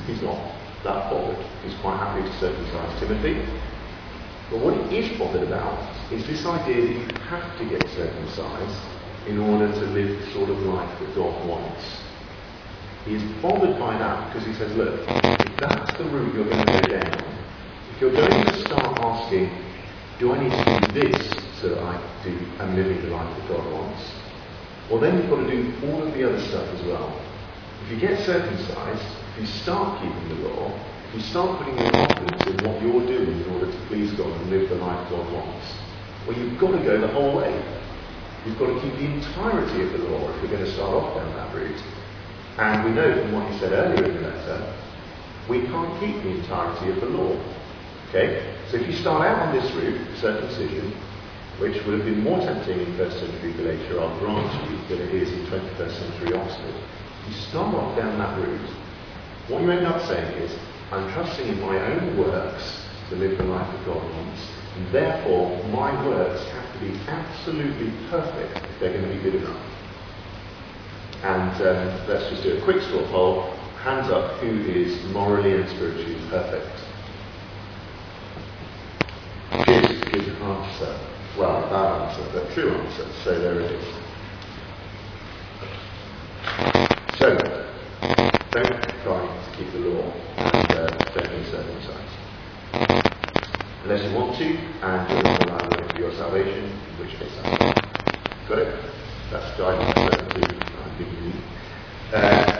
He's 0.06 0.20
not 0.20 0.36
that 0.84 1.08
bothered. 1.08 1.40
He's 1.64 1.74
quite 1.80 1.96
happy 1.96 2.28
to 2.28 2.38
circumcise 2.40 3.00
Timothy. 3.00 3.40
But 4.50 4.60
what 4.60 4.76
he 4.92 4.98
is 4.98 5.18
bothered 5.18 5.48
about 5.48 5.80
is 6.12 6.26
this 6.26 6.44
idea 6.44 6.76
that 6.76 6.92
you 6.92 7.08
have 7.24 7.56
to 7.56 7.64
get 7.64 7.80
circumcised 7.96 8.84
in 9.26 9.38
order 9.38 9.72
to 9.72 9.84
live 9.96 10.12
the 10.20 10.32
sort 10.34 10.50
of 10.50 10.58
life 10.58 10.92
that 11.00 11.14
God 11.14 11.48
wants. 11.48 12.05
He 13.06 13.14
is 13.14 13.22
bothered 13.40 13.78
by 13.78 13.96
that 13.98 14.32
because 14.32 14.46
he 14.46 14.52
says, 14.54 14.74
look, 14.74 14.98
if 15.06 15.60
that's 15.60 15.96
the 15.96 16.04
route 16.04 16.34
you're 16.34 16.44
going 16.44 16.66
to 16.66 16.72
go 16.72 16.88
down, 16.88 17.38
if 17.94 18.00
you're 18.00 18.10
going 18.10 18.44
to 18.44 18.60
start 18.66 18.98
asking, 18.98 19.48
do 20.18 20.32
I 20.32 20.42
need 20.42 20.50
to 20.50 20.86
do 20.88 20.92
this 20.92 21.30
so 21.60 21.68
that 21.68 21.78
I 21.78 22.22
do 22.24 22.36
am 22.58 22.74
living 22.74 23.00
the 23.02 23.14
life 23.14 23.30
that 23.38 23.48
God 23.48 23.72
wants? 23.72 24.10
Well, 24.90 24.98
then 24.98 25.18
you've 25.18 25.30
got 25.30 25.46
to 25.46 25.50
do 25.50 25.86
all 25.86 26.02
of 26.02 26.12
the 26.14 26.28
other 26.28 26.40
stuff 26.48 26.66
as 26.74 26.82
well. 26.84 27.14
If 27.84 27.92
you 27.92 28.00
get 28.00 28.18
circumcised, 28.26 29.06
if 29.34 29.40
you 29.40 29.46
start 29.46 30.02
keeping 30.02 30.28
the 30.28 30.48
law, 30.48 30.74
if 31.08 31.14
you 31.14 31.20
start 31.20 31.58
putting 31.58 31.78
your 31.78 31.92
confidence 31.92 32.44
in 32.46 32.64
what 32.66 32.82
you're 32.82 33.06
doing 33.06 33.40
in 33.40 33.50
order 33.54 33.70
to 33.70 33.78
please 33.86 34.10
God 34.14 34.34
and 34.40 34.50
live 34.50 34.68
the 34.68 34.76
life 34.76 35.08
God 35.10 35.32
wants, 35.32 35.66
well, 36.26 36.36
you've 36.36 36.58
got 36.58 36.72
to 36.72 36.82
go 36.82 37.00
the 37.00 37.08
whole 37.08 37.36
way. 37.36 37.54
You've 38.44 38.58
got 38.58 38.66
to 38.66 38.80
keep 38.80 38.94
the 38.94 39.06
entirety 39.06 39.82
of 39.82 39.92
the 39.92 40.08
law 40.08 40.28
if 40.34 40.42
you're 40.42 40.50
going 40.50 40.64
to 40.64 40.72
start 40.72 40.90
off 40.90 41.16
down 41.16 41.32
that 41.36 41.54
route. 41.54 41.82
And 42.58 42.84
we 42.84 42.90
know 42.90 43.12
from 43.20 43.32
what 43.32 43.52
he 43.52 43.58
said 43.58 43.72
earlier 43.72 44.04
in 44.04 44.22
the 44.22 44.28
letter, 44.28 44.74
we 45.48 45.62
can't 45.62 46.00
keep 46.00 46.22
the 46.22 46.30
entirety 46.40 46.90
of 46.90 47.00
the 47.00 47.06
law. 47.06 47.38
Okay? 48.08 48.56
So 48.70 48.78
if 48.78 48.86
you 48.86 48.94
start 48.94 49.26
out 49.26 49.48
on 49.48 49.54
this 49.54 49.70
route, 49.74 50.00
circumcision, 50.16 50.92
which 51.58 51.84
would 51.84 51.98
have 51.98 52.04
been 52.04 52.22
more 52.22 52.38
tempting 52.38 52.80
in 52.80 52.96
first 52.96 53.18
century 53.18 53.52
Galatia, 53.52 54.00
I'll 54.00 54.18
grant 54.18 54.70
you, 54.70 54.76
than 54.88 55.06
it 55.08 55.14
is 55.14 55.32
in 55.32 55.46
21st 55.46 55.98
century 55.98 56.34
Oxford. 56.34 56.74
You 57.28 57.34
start 57.34 57.74
off 57.74 57.96
down 57.96 58.18
that 58.18 58.38
route, 58.38 58.70
what 59.48 59.62
you 59.62 59.70
end 59.70 59.86
up 59.86 60.04
saying 60.06 60.42
is, 60.42 60.52
I'm 60.90 61.10
trusting 61.12 61.46
in 61.46 61.60
my 61.60 61.78
own 61.78 62.18
works 62.18 62.82
to 63.10 63.16
live 63.16 63.38
the 63.38 63.44
life 63.44 63.70
that 63.70 63.86
God 63.86 64.02
wants, 64.02 64.40
and 64.76 64.92
therefore 64.92 65.62
my 65.68 65.92
works 66.06 66.44
have 66.44 66.72
to 66.72 66.78
be 66.80 66.98
absolutely 67.06 67.92
perfect 68.10 68.56
if 68.56 68.80
they're 68.80 68.92
going 68.92 69.08
to 69.08 69.16
be 69.16 69.22
good 69.22 69.36
enough. 69.36 69.75
And 71.22 71.52
um, 71.62 72.08
let's 72.08 72.28
just 72.30 72.42
do 72.42 72.56
a 72.58 72.64
quick 72.64 72.82
straw 72.82 73.06
poll. 73.10 73.50
Hands 73.82 74.08
up 74.10 74.38
who 74.40 74.48
is 74.70 75.02
morally 75.12 75.54
and 75.54 75.68
spiritually 75.70 76.16
perfect. 76.28 76.66
Good, 79.66 80.12
good 80.12 80.28
answer. 80.42 80.98
Well, 81.38 81.60
bad 81.70 82.08
answer, 82.08 82.30
but 82.32 82.52
true 82.52 82.72
answer. 82.72 83.06
So 83.24 83.38
there 83.38 83.60
it 83.60 83.72
is. 83.72 83.84
So, 87.18 87.34
don't 88.52 88.70
try 89.02 89.20
to 89.26 89.56
keep 89.56 89.72
the 89.72 89.78
law 89.78 90.12
and 90.36 90.72
uh, 90.72 90.86
don't 90.86 91.30
be 91.30 91.50
circumcised. 91.50 92.16
Unless 93.84 94.02
you 94.04 94.16
want 94.16 94.36
to, 94.36 94.44
and 94.44 95.10
you're 95.10 95.22
not 95.22 95.42
allowed 95.46 95.92
for 95.92 95.98
your 95.98 96.12
salvation, 96.14 96.64
in 96.64 96.98
which 96.98 97.10
case 97.18 97.32
that's 97.42 98.48
Got 98.48 98.58
it? 98.58 98.84
That's 99.30 99.58
guidance 99.58 99.94
72. 100.98 101.32
Uh, 102.12 102.56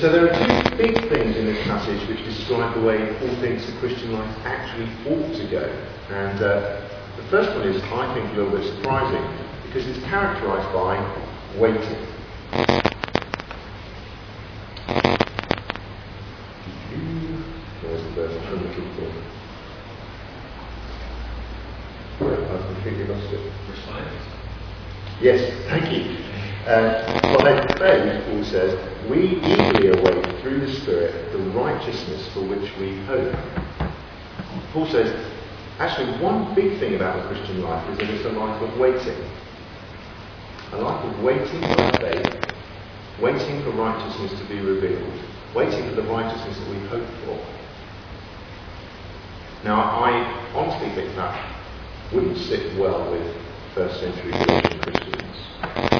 so 0.00 0.12
there 0.12 0.30
are 0.30 0.70
two 0.70 0.76
big 0.76 0.94
things 1.08 1.36
in 1.36 1.46
this 1.46 1.60
passage 1.64 2.08
which 2.08 2.24
describe 2.24 2.72
the 2.76 2.82
way 2.82 3.16
Paul 3.18 3.34
thinks 3.40 3.66
the 3.66 3.72
Christian 3.80 4.12
life 4.12 4.38
actually 4.44 4.86
ought 5.10 5.34
to 5.34 5.50
go. 5.50 5.64
And 6.10 6.40
uh, 6.40 6.88
the 7.16 7.24
first 7.30 7.50
one 7.50 7.66
is, 7.66 7.82
I 7.82 8.14
think, 8.14 8.30
a 8.30 8.34
little 8.36 8.56
bit 8.56 8.64
surprising 8.76 9.24
because 9.66 9.88
it's 9.88 9.98
characterized 10.06 10.72
by 10.72 11.00
waiting. 11.58 12.06
There's 17.82 18.02
the 18.04 18.10
verse 18.14 18.34
I'm 18.46 18.62
looking 18.62 18.94
for. 18.94 19.10
I've 22.54 22.66
completely 22.74 23.06
lost 23.06 23.32
it. 23.32 23.52
Yes, 25.20 25.40
thank 25.68 25.90
you. 25.92 26.28
Uh, 26.68 27.02
by 27.38 27.66
faith, 27.78 28.24
Paul 28.26 28.44
says, 28.44 28.78
we 29.08 29.40
eagerly 29.40 29.88
await 29.88 30.42
through 30.42 30.60
the 30.60 30.72
Spirit 30.80 31.32
the 31.32 31.38
righteousness 31.38 32.28
for 32.34 32.42
which 32.42 32.67
we 32.80 32.96
hope. 33.06 33.34
Paul 34.72 34.86
says, 34.86 35.10
actually, 35.78 36.20
one 36.22 36.54
big 36.54 36.78
thing 36.78 36.94
about 36.94 37.22
the 37.22 37.28
Christian 37.28 37.62
life 37.62 37.88
is 37.90 37.98
that 37.98 38.10
it's 38.10 38.24
a 38.24 38.30
life 38.30 38.62
of 38.62 38.78
waiting. 38.78 39.30
A 40.72 40.76
life 40.76 41.04
of 41.04 41.22
waiting 41.22 41.60
by 41.60 41.90
faith, 41.98 42.34
waiting 43.20 43.62
for 43.62 43.70
righteousness 43.70 44.38
to 44.40 44.48
be 44.48 44.60
revealed, 44.60 45.24
waiting 45.54 45.88
for 45.88 45.96
the 45.96 46.02
righteousness 46.02 46.58
that 46.58 46.68
we 46.70 46.78
hope 46.88 47.08
for. 47.24 47.38
Now, 49.64 49.80
I 49.80 50.52
honestly 50.54 50.90
think 50.94 51.16
that 51.16 51.56
wouldn't 52.12 52.36
sit 52.36 52.78
well 52.78 53.10
with 53.10 53.36
first 53.74 54.00
century 54.00 54.32
Christian 54.32 54.80
Christians. 54.80 55.36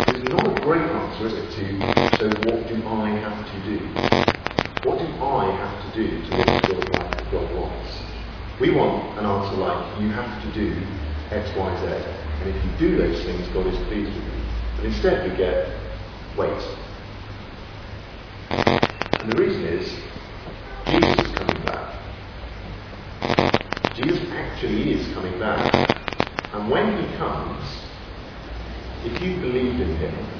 It's 0.09 0.29
not 0.29 0.47
a 0.47 0.61
great 0.61 0.83
answer, 0.83 1.27
is 1.27 1.33
it, 1.33 1.51
to, 1.57 2.19
so 2.19 2.29
what 2.45 2.69
do 2.69 2.87
I 2.87 3.11
have 3.11 3.47
to 3.53 3.59
do? 3.65 4.48
What 4.85 4.99
do 4.99 5.07
I 5.23 5.51
have 5.57 5.93
to 5.93 6.03
do 6.03 6.09
to 6.09 6.37
live 6.37 6.47
the 6.47 6.67
sort 6.69 6.89
life 6.93 7.11
that 7.11 7.31
God 7.33 7.55
wants? 7.55 7.91
We 8.61 8.71
want 8.71 9.19
an 9.19 9.27
answer 9.27 9.57
like, 9.57 10.01
you 10.01 10.09
have 10.11 10.43
to 10.43 10.53
do 10.53 10.75
X, 11.31 11.51
Y, 11.57 11.81
Z. 11.81 11.87
And 12.41 12.55
if 12.55 12.65
you 12.65 12.71
do 12.79 12.97
those 12.97 13.25
things, 13.25 13.47
God 13.49 13.67
is 13.67 13.77
pleased 13.87 14.15
with 14.15 14.25
you. 14.25 14.43
But 14.77 14.85
instead 14.87 15.31
we 15.31 15.37
get, 15.37 15.69
wait. 16.37 16.63
And 18.51 19.33
the 19.33 19.37
reason 19.37 19.65
is, 19.65 19.93
Jesus 20.87 21.27
is 21.27 21.35
coming 21.37 21.65
back. 21.65 21.95
Jesus 23.95 24.31
actually 24.31 24.93
is 24.93 25.13
coming 25.13 25.39
back. 25.39 25.89
And 26.53 26.71
when 26.71 26.97
he 26.97 27.17
comes, 27.17 27.65
if 29.05 29.21
you 29.21 29.37
believe 29.41 29.81
in 29.81 29.97
him, 29.97 30.38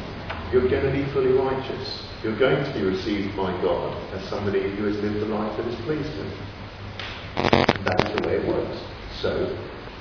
you're 0.53 0.69
going 0.69 0.85
to 0.85 0.93
be 0.93 1.05
fully 1.13 1.33
righteous. 1.33 2.05
You're 2.23 2.39
going 2.39 2.65
to 2.65 2.73
be 2.73 2.83
received 2.83 3.37
by 3.37 3.51
God 3.63 3.97
as 4.15 4.29
somebody 4.29 4.61
who 4.77 4.85
has 4.85 4.97
lived 4.99 5.17
a 5.17 5.27
life 5.27 5.57
that 5.57 5.67
has 5.67 5.75
pleased 5.85 6.11
him. 6.11 6.33
That 7.85 8.09
is 8.09 8.21
the 8.21 8.27
way 8.27 8.35
it 8.37 8.49
works. 8.49 8.79
So, 9.21 9.57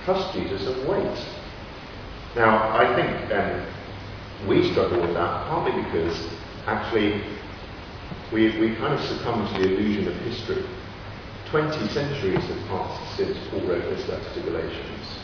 trust 0.06 0.34
Jesus 0.34 0.66
and 0.68 0.88
wait. 0.88 1.26
Now, 2.36 2.76
I 2.78 2.96
think 2.96 3.32
um, 3.32 4.48
we 4.48 4.72
struggle 4.72 5.02
with 5.02 5.14
that 5.14 5.48
partly 5.48 5.82
because 5.84 6.28
actually 6.66 7.22
we, 8.32 8.58
we 8.60 8.76
kind 8.76 8.94
of 8.94 9.02
succumb 9.06 9.48
to 9.54 9.62
the 9.62 9.74
illusion 9.74 10.08
of 10.08 10.16
history. 10.18 10.64
Twenty 11.50 11.88
centuries 11.90 12.44
have 12.44 12.68
passed 12.68 13.18
since 13.18 13.38
Paul 13.50 13.62
wrote 13.62 13.84
this 13.84 14.08
letter 14.10 14.34
to 14.34 14.42
Galatians 14.42 15.18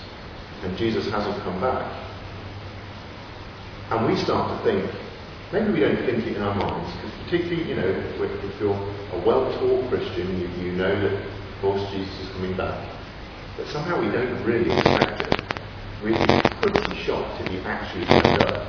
and 0.63 0.77
Jesus 0.77 1.09
hasn't 1.09 1.41
come 1.43 1.59
back. 1.59 1.91
And 3.89 4.07
we 4.07 4.15
start 4.15 4.57
to 4.57 4.63
think, 4.63 4.89
maybe 5.53 5.71
we 5.71 5.79
don't 5.81 6.03
think 6.03 6.25
it 6.25 6.35
in 6.35 6.41
our 6.41 6.55
minds, 6.55 6.91
because 6.97 7.13
particularly, 7.23 7.69
you 7.69 7.75
know, 7.75 7.85
if 7.85 8.59
you're 8.59 8.73
a 8.73 9.19
well-taught 9.23 9.87
Christian, 9.87 10.41
you, 10.41 10.47
you 10.65 10.71
know 10.71 10.89
that, 10.89 11.13
of 11.13 11.61
course, 11.61 11.91
Jesus 11.91 12.09
is 12.21 12.29
coming 12.33 12.57
back. 12.57 12.89
But 13.55 13.67
somehow 13.67 14.01
we 14.01 14.09
don't 14.09 14.43
really 14.43 14.71
expect 14.73 15.21
it. 15.21 15.39
We'd 16.03 16.17
be 16.17 16.41
pretty 16.57 17.05
shocked 17.05 17.39
if 17.41 17.47
he 17.51 17.59
actually 17.59 18.05
turned 18.05 18.41
up. 18.41 18.67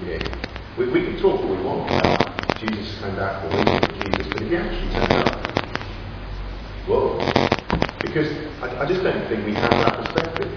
You 0.00 0.18
know, 0.18 0.30
we, 0.78 0.88
we 0.88 1.04
can 1.04 1.20
talk 1.20 1.38
all 1.38 1.54
we 1.54 1.62
want 1.62 1.90
about 1.90 2.32
Jesus 2.58 2.98
coming 2.98 3.16
back 3.16 3.44
or 3.44 3.48
waiting 3.54 4.10
Jesus, 4.10 4.32
but 4.32 4.42
if 4.42 4.48
he 4.48 4.56
actually 4.56 4.90
turned 4.90 5.12
up, 5.12 5.36
whoa. 6.88 7.20
Because 8.00 8.32
I, 8.62 8.84
I 8.84 8.88
just 8.88 9.02
don't 9.02 9.28
think 9.28 9.44
we 9.44 9.52
have 9.52 9.70
that 9.70 9.96
perspective 10.00 10.50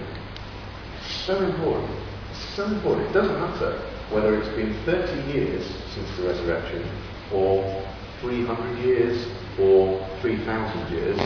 It's 0.96 1.12
so 1.26 1.38
important. 1.44 1.92
It's 2.30 2.56
so 2.56 2.64
important. 2.64 3.10
It 3.10 3.12
doesn't 3.12 3.38
matter 3.38 3.97
whether 4.10 4.40
it's 4.40 4.48
been 4.56 4.72
30 4.84 5.32
years 5.32 5.66
since 5.94 6.16
the 6.16 6.24
resurrection 6.24 6.88
or 7.32 7.84
300 8.20 8.78
years 8.78 9.26
or 9.60 10.06
3,000 10.20 10.92
years. 10.92 11.18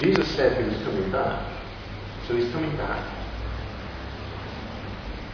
Jesus 0.00 0.28
said 0.34 0.62
he 0.62 0.68
was 0.68 0.82
coming 0.84 1.10
back. 1.10 1.50
So 2.26 2.36
he's 2.36 2.50
coming 2.52 2.74
back. 2.76 3.04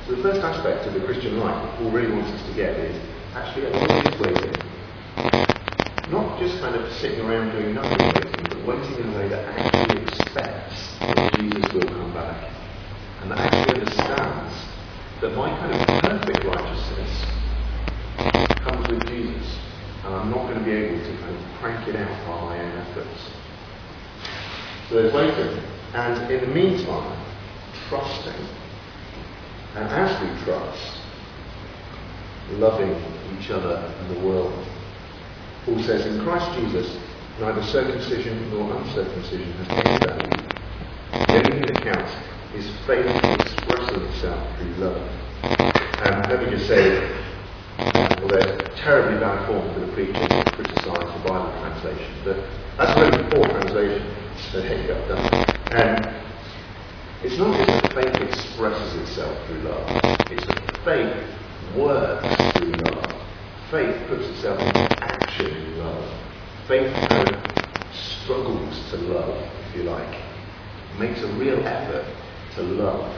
So 0.07 0.17
the 0.17 0.23
first 0.23 0.41
aspect 0.41 0.87
of 0.87 0.95
the 0.95 1.01
Christian 1.01 1.39
life 1.39 1.63
that 1.63 1.79
Paul 1.79 1.91
really 1.91 2.11
wants 2.13 2.31
us 2.33 2.49
to 2.49 2.55
get 2.55 2.75
is 2.77 2.97
actually 3.35 3.67
a 3.67 3.71
is 3.71 4.21
waiting. 4.21 4.63
Not 6.11 6.41
just 6.41 6.59
kind 6.59 6.75
of 6.75 6.93
sitting 6.95 7.21
around 7.21 7.53
doing 7.53 7.75
nothing 7.75 7.99
waiting, 7.99 8.49
but 8.49 8.67
waiting 8.67 9.05
in 9.05 9.15
a 9.15 9.17
way 9.17 9.29
that 9.29 9.45
actually 9.57 10.03
expects 10.03 10.99
that 10.99 11.33
Jesus 11.35 11.73
will 11.73 11.87
come 11.87 12.13
back. 12.13 12.51
And 13.23 13.31
that 13.31 13.39
actually 13.39 13.81
understands 13.81 14.70
that 15.21 15.37
my 15.37 15.51
kind 15.51 15.75
of 15.75 15.87
perfect 16.03 16.45
righteousness 16.45 17.25
comes 18.63 18.89
with 18.89 19.07
Jesus. 19.07 19.59
And 20.05 20.15
I'm 20.15 20.31
not 20.31 20.47
going 20.49 20.59
to 20.59 20.65
be 20.65 20.73
able 20.73 20.99
to 20.99 21.17
kind 21.19 21.37
of 21.37 21.43
crank 21.59 21.89
it 21.89 21.97
out 21.97 22.27
by 22.27 22.41
my 22.41 22.59
own 22.59 22.79
efforts. 22.79 23.21
So 24.89 24.95
there's 24.95 25.13
waiting. 25.13 25.63
And 25.93 26.33
in 26.33 26.41
the 26.41 26.47
meantime, 26.55 27.27
trusting. 27.89 28.47
And 29.75 29.89
as 29.89 30.23
we 30.23 30.45
trust, 30.45 31.01
loving 32.53 32.97
each 33.39 33.51
other 33.51 33.77
and 33.77 34.17
the 34.17 34.21
world. 34.27 34.67
Paul 35.65 35.83
says, 35.83 36.07
in 36.07 36.23
Christ 36.25 36.59
Jesus, 36.59 36.97
neither 37.39 37.63
circumcision 37.63 38.51
nor 38.51 38.75
uncircumcision 38.77 39.53
has 39.53 39.69
any 39.71 39.99
value. 39.99 40.41
The 41.13 41.73
that 41.73 41.83
counts 41.83 42.13
is 42.55 42.69
faith 42.87 43.07
expressing 43.07 44.03
itself 44.03 44.59
through 44.59 44.75
love. 44.75 45.11
And 45.43 46.31
let 46.31 46.43
me 46.43 46.51
just 46.51 46.67
say, 46.67 47.09
well, 47.79 48.29
they're 48.29 48.71
terribly 48.77 49.21
bad 49.21 49.47
form 49.47 49.73
for 49.73 49.81
the 49.81 49.93
preacher 49.93 50.13
to 50.13 50.51
criticise 50.53 50.85
the 50.85 51.29
Bible 51.29 51.53
translation, 51.61 52.15
but 52.25 52.37
that's 52.77 52.99
a 52.99 53.11
very 53.11 53.31
poor 53.31 53.47
translation 53.47 54.15
that 54.53 54.65
Hickok 54.65 55.09
done. 55.09 55.45
And 55.73 56.17
it's 57.23 57.39
not 57.39 57.57
just 57.57 57.69
that 57.69 57.93
faith 57.95 58.29
expresses 58.29 59.09
itself 59.09 59.47
through 59.47 59.63
love, 59.63 59.89
it's 60.31 60.47
that 60.47 60.85
faith 60.85 61.77
works 61.77 62.59
through 62.59 62.73
love. 62.73 63.23
Faith 63.71 64.09
puts 64.09 64.27
itself 64.27 64.59
into 64.61 65.05
action 65.05 65.47
in 65.47 65.79
love. 65.79 66.15
Faith 66.67 66.93
struggles 67.93 68.91
to 68.91 68.97
love, 68.97 69.49
if 69.69 69.77
you 69.77 69.83
like, 69.85 70.21
makes 70.99 71.21
a 71.23 71.33
real 71.35 71.65
effort 71.67 72.05
to 72.57 72.63
love. 72.63 73.13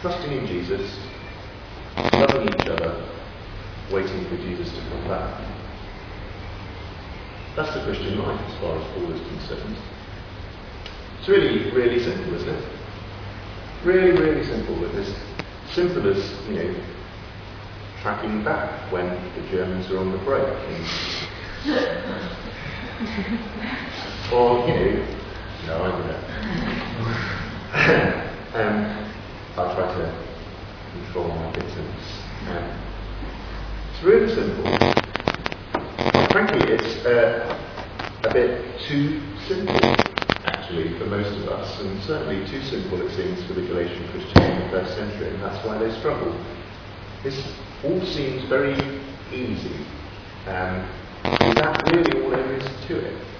Trusting 0.00 0.32
in 0.32 0.46
Jesus, 0.46 0.96
loving 1.96 2.48
each 2.48 2.68
other, 2.68 3.08
waiting 3.90 4.24
for 4.28 4.36
Jesus 4.36 4.70
to 4.70 4.80
come 4.90 5.08
back. 5.08 5.40
That's 7.56 7.72
the 7.74 7.84
Christian 7.84 8.18
life 8.18 8.40
as 8.40 8.60
far 8.60 8.76
as 8.76 8.84
Paul 8.92 9.12
is 9.12 9.20
concerned. 9.28 9.76
It's 11.18 11.28
really, 11.28 11.70
really 11.70 12.02
simple, 12.02 12.34
isn't 12.34 12.48
it? 12.48 12.68
Really, 13.84 14.10
really 14.10 14.44
simple. 14.44 14.76
But 14.76 14.94
as 14.96 15.14
simple 15.72 16.10
as, 16.10 16.18
you 16.48 16.54
know, 16.54 16.74
tracking 18.02 18.44
back 18.44 18.92
when 18.92 19.06
the 19.06 19.50
Germans 19.50 19.90
are 19.90 19.98
on 19.98 20.12
the 20.12 20.18
break. 20.18 20.46
or, 24.32 24.68
you 24.68 24.74
know, 24.74 25.23
no, 25.66 25.74
I 25.82 25.88
don't 25.90 26.06
know. 26.06 26.20
um, 28.60 28.76
I'll 29.56 29.74
try 29.74 29.86
to 29.94 30.04
control 30.92 31.28
my 31.28 31.52
bitterness. 31.52 32.06
Um, 32.48 32.66
it's 33.92 34.02
really 34.02 34.34
simple 34.34 34.94
frankly, 36.34 36.74
it's 36.74 37.06
uh, 37.06 37.46
a 38.24 38.32
bit 38.34 38.80
too 38.88 39.22
simple, 39.46 39.78
actually, 40.46 40.98
for 40.98 41.06
most 41.06 41.30
of 41.30 41.48
us, 41.48 41.80
and 41.80 42.02
certainly 42.02 42.44
too 42.50 42.60
simple, 42.64 43.00
it 43.06 43.14
seems, 43.14 43.46
for 43.46 43.52
the 43.52 43.62
Galatian 43.62 44.02
Christians 44.10 44.44
in 44.44 44.60
the 44.62 44.68
first 44.70 44.96
century, 44.96 45.28
and 45.28 45.40
that's 45.40 45.64
why 45.64 45.78
they 45.78 45.96
struggle. 46.00 46.34
This 47.22 47.40
all 47.84 48.04
seems 48.04 48.42
very 48.48 48.74
easy. 49.32 49.86
Um, 50.48 50.82
is 51.46 51.54
that 51.54 51.88
really 51.92 52.20
all 52.24 52.30
there 52.30 52.52
is 52.54 52.64
to 52.88 52.98
it? 52.98 53.33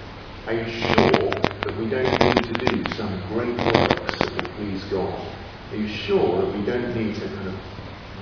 Are 0.47 0.53
you 0.53 0.69
sure 0.69 1.31
that 1.65 1.77
we 1.79 1.89
don't 1.89 2.21
need 2.21 2.47
to 2.49 2.55
do 2.61 2.91
some 2.93 3.23
great 3.29 3.57
works 3.57 4.21
that 4.21 4.35
will 4.35 4.49
please 4.57 4.85
God? 4.85 5.37
Are 5.73 5.77
you 5.77 5.89
sure 5.89 6.43
that 6.43 6.59
we 6.59 6.65
don't 6.67 6.95
need 6.95 7.15
to 7.15 7.27
kind 7.29 7.49
of 7.49 7.55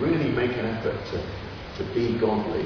really 0.00 0.30
make 0.30 0.52
an 0.52 0.66
effort 0.66 1.04
to, 1.06 1.84
to 1.84 1.94
be 1.94 2.18
godly 2.18 2.64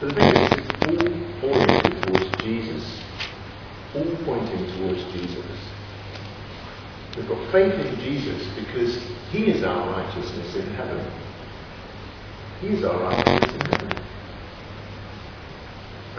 But 0.00 0.14
the 0.14 0.14
thing 0.14 0.34
is, 0.36 0.52
it's 0.52 0.84
all 0.86 1.50
oriented 1.50 2.04
towards 2.04 2.42
Jesus. 2.42 3.02
All 3.96 4.16
pointing 4.24 4.66
towards 4.78 5.02
Jesus. 5.12 5.44
We've 7.16 7.26
got 7.26 7.50
faith 7.50 7.74
in 7.74 7.96
Jesus 7.98 8.46
because 8.54 8.96
He 9.32 9.46
is 9.50 9.64
our 9.64 9.90
righteousness 9.90 10.54
in 10.54 10.72
heaven. 10.74 11.04
He 12.60 12.68
is 12.68 12.84
our 12.84 13.02
righteousness 13.02 13.54
in 13.54 13.60
heaven. 13.60 13.97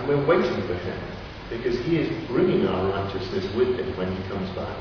We're 0.09 0.25
waiting 0.25 0.59
for 0.65 0.73
Him 0.73 0.99
because 1.51 1.77
He 1.85 1.97
is 1.97 2.27
bringing 2.29 2.65
our 2.65 2.89
righteousness 2.89 3.45
with 3.53 3.77
Him 3.77 3.95
when 3.95 4.11
He 4.11 4.27
comes 4.27 4.49
back. 4.55 4.75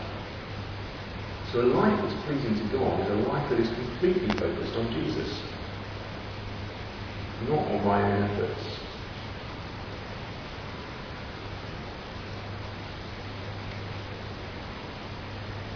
So 1.53 1.61
a 1.61 1.69
life 1.69 2.01
that's 2.01 2.25
pleasing 2.25 2.55
to 2.57 2.73
God 2.73 2.99
is 3.03 3.11
a 3.11 3.29
life 3.29 3.51
that 3.51 3.61
is 3.61 3.69
completely 3.69 4.29
focused 4.38 4.75
on 4.75 4.91
Jesus, 4.91 5.29
not 7.47 7.59
on 7.59 7.85
my 7.85 8.01
own 8.11 8.23
efforts. 8.23 8.62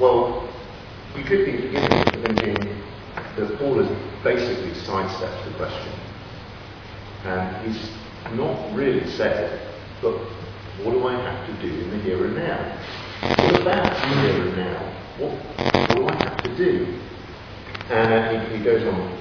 Well, 0.00 0.48
we 1.14 1.24
could 1.24 1.44
be 1.44 1.52
beginning 1.52 2.04
to 2.04 2.22
thinking 2.22 2.82
that 3.36 3.58
Paul 3.58 3.84
has 3.84 4.24
basically 4.24 4.72
sidestepped 4.86 5.44
the 5.44 5.54
question. 5.58 5.92
And 7.24 7.66
he's 7.66 8.01
not 8.30 8.74
really 8.74 9.08
said, 9.10 9.60
but 10.00 10.16
what 10.82 10.92
do 10.92 11.06
I 11.06 11.14
have 11.14 11.46
to 11.46 11.52
do 11.62 11.80
in 11.80 11.90
the 11.90 11.98
here 11.98 12.24
and 12.24 12.34
now? 12.34 12.78
What 13.20 13.60
about 13.60 13.92
the 13.92 14.08
here 14.20 14.42
and 14.42 14.56
now? 14.56 14.92
What, 15.18 15.32
what 15.88 15.96
do 15.96 16.08
I 16.08 16.14
have 16.28 16.42
to 16.42 16.56
do? 16.56 16.98
And 17.90 18.52
he, 18.52 18.58
he 18.58 18.64
goes 18.64 18.82
on 18.86 19.18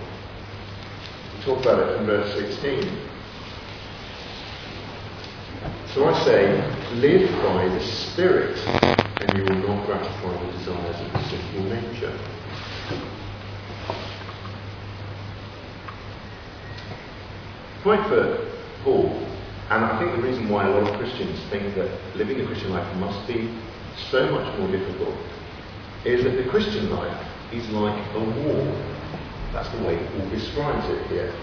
to 1.36 1.46
talk 1.46 1.60
about 1.62 1.80
it 1.80 2.00
in 2.00 2.06
verse 2.06 2.34
16. 2.34 2.98
So 5.94 6.08
I 6.08 6.24
say, 6.24 6.96
live 6.96 7.30
by 7.44 7.68
the 7.68 7.82
Spirit, 7.82 8.58
and 8.58 9.38
you 9.38 9.44
will 9.44 9.68
not 9.68 9.86
gratify 9.86 10.46
the 10.46 10.52
desires 10.54 11.02
of 11.02 11.12
the 11.12 11.24
sinful 11.30 11.64
nature. 11.64 12.18
For 17.84 18.61
Paul, 18.84 19.10
and 19.70 19.86
I 19.86 20.00
think 20.00 20.16
the 20.16 20.22
reason 20.22 20.50
why 20.50 20.68
a 20.68 20.70
lot 20.70 20.90
of 20.92 21.00
Christians 21.00 21.40
think 21.50 21.76
that 21.76 21.90
living 22.16 22.38
the 22.38 22.46
Christian 22.46 22.72
life 22.72 22.96
must 22.98 23.28
be 23.28 23.50
so 24.10 24.30
much 24.32 24.60
more 24.60 24.70
difficult 24.72 25.16
is 26.04 26.24
that 26.24 26.32
the 26.32 26.50
Christian 26.50 26.90
life 26.90 27.28
is 27.54 27.68
like 27.70 27.98
a 28.16 28.20
wall. 28.20 28.76
That's 29.54 29.70
the 29.70 29.84
way 29.84 29.98
Paul 29.98 30.30
describes 30.30 30.90
it 30.90 31.08
here. 31.08 31.34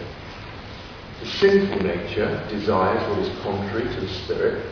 The 1.21 1.27
sinful 1.27 1.83
nature 1.83 2.47
desires 2.49 3.01
what 3.09 3.19
is 3.19 3.43
contrary 3.43 3.85
to 3.95 4.01
the 4.01 4.09
Spirit, 4.09 4.65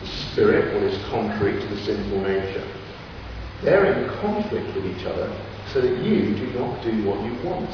the 0.00 0.06
Spirit 0.06 0.74
what 0.74 0.82
is 0.84 1.02
contrary 1.06 1.60
to 1.60 1.66
the 1.74 1.80
sinful 1.82 2.20
nature. 2.20 2.66
They're 3.62 3.92
in 3.92 4.08
conflict 4.20 4.74
with 4.74 4.86
each 4.86 5.04
other 5.04 5.34
so 5.72 5.80
that 5.80 6.02
you 6.02 6.34
do 6.34 6.46
not 6.58 6.82
do 6.82 7.04
what 7.04 7.22
you 7.24 7.32
want. 7.48 7.70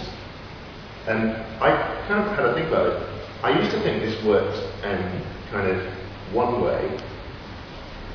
And 1.06 1.30
I 1.62 2.04
kind 2.08 2.28
of 2.28 2.36
had 2.36 2.42
to 2.42 2.54
think 2.54 2.68
about 2.68 2.86
it. 2.92 3.15
I 3.42 3.60
used 3.60 3.70
to 3.72 3.80
think 3.82 4.02
this 4.02 4.22
worked 4.24 4.56
um, 4.84 5.22
kind 5.50 5.70
of 5.70 5.86
one 6.32 6.62
way. 6.62 6.98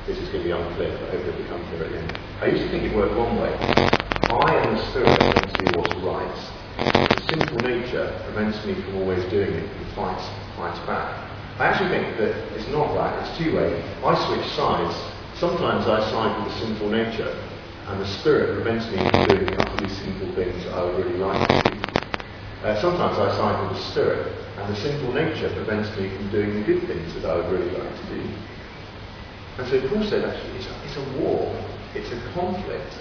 This 0.06 0.18
is 0.18 0.28
going 0.30 0.42
to 0.42 0.44
be 0.44 0.50
unclear, 0.50 0.98
but 0.98 1.08
I 1.08 1.12
hope 1.12 1.26
it'll 1.26 1.42
become 1.42 1.64
clear 1.68 1.84
at 1.84 1.92
the 1.92 1.98
end. 1.98 2.18
I 2.40 2.46
used 2.46 2.64
to 2.64 2.70
think 2.70 2.84
it 2.84 2.96
worked 2.96 3.16
one 3.16 3.38
way. 3.38 3.54
I 3.54 4.54
and 4.66 4.76
the 4.76 4.86
Spirit 4.90 5.16
to 5.18 5.64
do 5.64 5.78
what's 5.78 5.94
right. 6.02 6.52
The 6.76 7.22
sinful 7.28 7.60
nature 7.62 8.20
prevents 8.24 8.64
me 8.66 8.74
from 8.74 8.96
always 8.96 9.24
doing 9.30 9.52
it 9.52 9.70
and 9.70 9.86
fights, 9.94 10.26
fights 10.56 10.80
back. 10.86 11.30
I 11.58 11.66
actually 11.66 11.90
think 11.90 12.16
that 12.18 12.34
it's 12.58 12.68
not 12.68 12.94
that, 12.94 13.28
it's 13.28 13.38
two 13.38 13.56
way. 13.56 13.80
I 14.04 14.14
switch 14.26 14.46
sides. 14.56 14.96
Sometimes 15.38 15.86
I 15.86 16.00
side 16.10 16.44
with 16.44 16.52
the 16.52 16.60
sinful 16.66 16.88
nature, 16.90 17.36
and 17.86 18.00
the 18.00 18.08
Spirit 18.18 18.54
prevents 18.54 18.86
me 18.90 18.98
from 19.10 19.26
doing 19.28 19.56
utterly 19.56 19.88
sinful 19.88 20.34
things 20.34 20.66
I 20.66 20.82
would 20.82 21.04
really 21.04 21.18
like 21.18 21.48
to 21.48 21.70
do. 21.70 21.81
Uh, 22.62 22.80
sometimes 22.80 23.18
I 23.18 23.26
side 23.36 23.68
with 23.68 23.76
the 23.76 23.84
Spirit, 23.90 24.38
and 24.56 24.72
the 24.72 24.78
sinful 24.78 25.12
nature 25.12 25.50
prevents 25.50 25.90
me 25.98 26.08
from 26.14 26.30
doing 26.30 26.54
the 26.54 26.62
good 26.62 26.86
things 26.86 27.12
that 27.14 27.24
I 27.24 27.34
would 27.34 27.50
really 27.50 27.70
like 27.74 27.90
to 27.90 28.06
do. 28.06 28.22
And 29.58 29.66
so 29.66 29.88
Paul 29.88 30.04
said, 30.06 30.22
actually, 30.24 30.62
it's 30.62 30.66
a, 30.70 30.74
it's 30.86 30.96
a 30.96 31.18
war, 31.18 31.50
it's 31.98 32.12
a 32.14 32.20
conflict. 32.32 32.94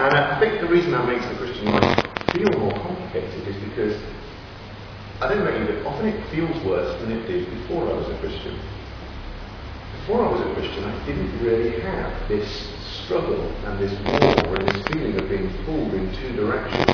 And 0.00 0.16
I 0.16 0.40
think 0.40 0.62
the 0.62 0.68
reason 0.68 0.92
that 0.92 1.06
makes 1.06 1.26
the 1.28 1.36
Christian 1.36 1.68
life 1.68 1.92
feel 2.32 2.48
more 2.58 2.80
complicated 2.80 3.46
is 3.46 3.56
because 3.68 4.00
I 5.20 5.28
don't 5.28 5.44
know 5.44 5.52
about 5.52 5.60
you, 5.60 5.66
but 5.76 5.84
often 5.84 6.08
it 6.08 6.24
feels 6.32 6.56
worse 6.64 6.98
than 7.02 7.12
it 7.12 7.26
did 7.26 7.44
before 7.44 7.92
I 7.92 7.92
was 7.92 8.08
a 8.08 8.16
Christian. 8.24 8.56
Before 10.00 10.24
I 10.24 10.32
was 10.32 10.40
a 10.40 10.54
Christian, 10.54 10.84
I 10.84 10.96
didn't 11.04 11.44
really 11.44 11.78
have 11.80 12.08
this 12.26 12.48
struggle 13.04 13.44
and 13.68 13.78
this 13.78 13.92
war 14.16 14.56
and 14.56 14.66
this 14.66 14.88
feeling 14.88 15.14
of 15.20 15.28
being 15.28 15.52
pulled 15.66 15.92
in 15.92 16.08
two 16.16 16.32
directions, 16.40 16.88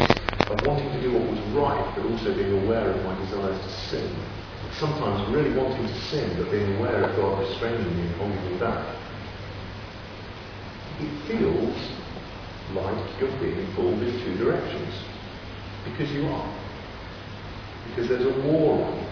of 0.51 0.63
wanting 0.65 0.91
to 0.93 1.01
do 1.01 1.13
what 1.13 1.31
was 1.31 1.41
right, 1.55 1.93
but 1.97 2.07
also 2.07 2.35
being 2.35 2.65
aware 2.65 2.91
of 2.91 3.05
my 3.05 3.19
desires 3.25 3.59
to 3.61 3.71
sin. 3.91 4.17
Sometimes 4.79 5.29
really 5.35 5.57
wanting 5.57 5.87
to 5.87 6.01
sin, 6.03 6.37
but 6.39 6.51
being 6.51 6.77
aware 6.77 7.05
of 7.05 7.17
God 7.17 7.41
restraining 7.41 7.97
me 7.97 8.03
and 8.03 8.15
holding 8.17 8.53
me 8.53 8.59
back. 8.59 8.97
It 11.01 11.11
feels 11.27 11.77
like 12.75 13.21
you're 13.21 13.41
being 13.41 13.75
pulled 13.75 14.03
in 14.03 14.13
two 14.25 14.37
directions. 14.39 14.95
Because 15.85 16.11
you 16.13 16.27
are. 16.27 16.59
Because 17.89 18.09
there's 18.09 18.27
a 18.27 18.41
war 18.43 18.85
on. 18.85 19.07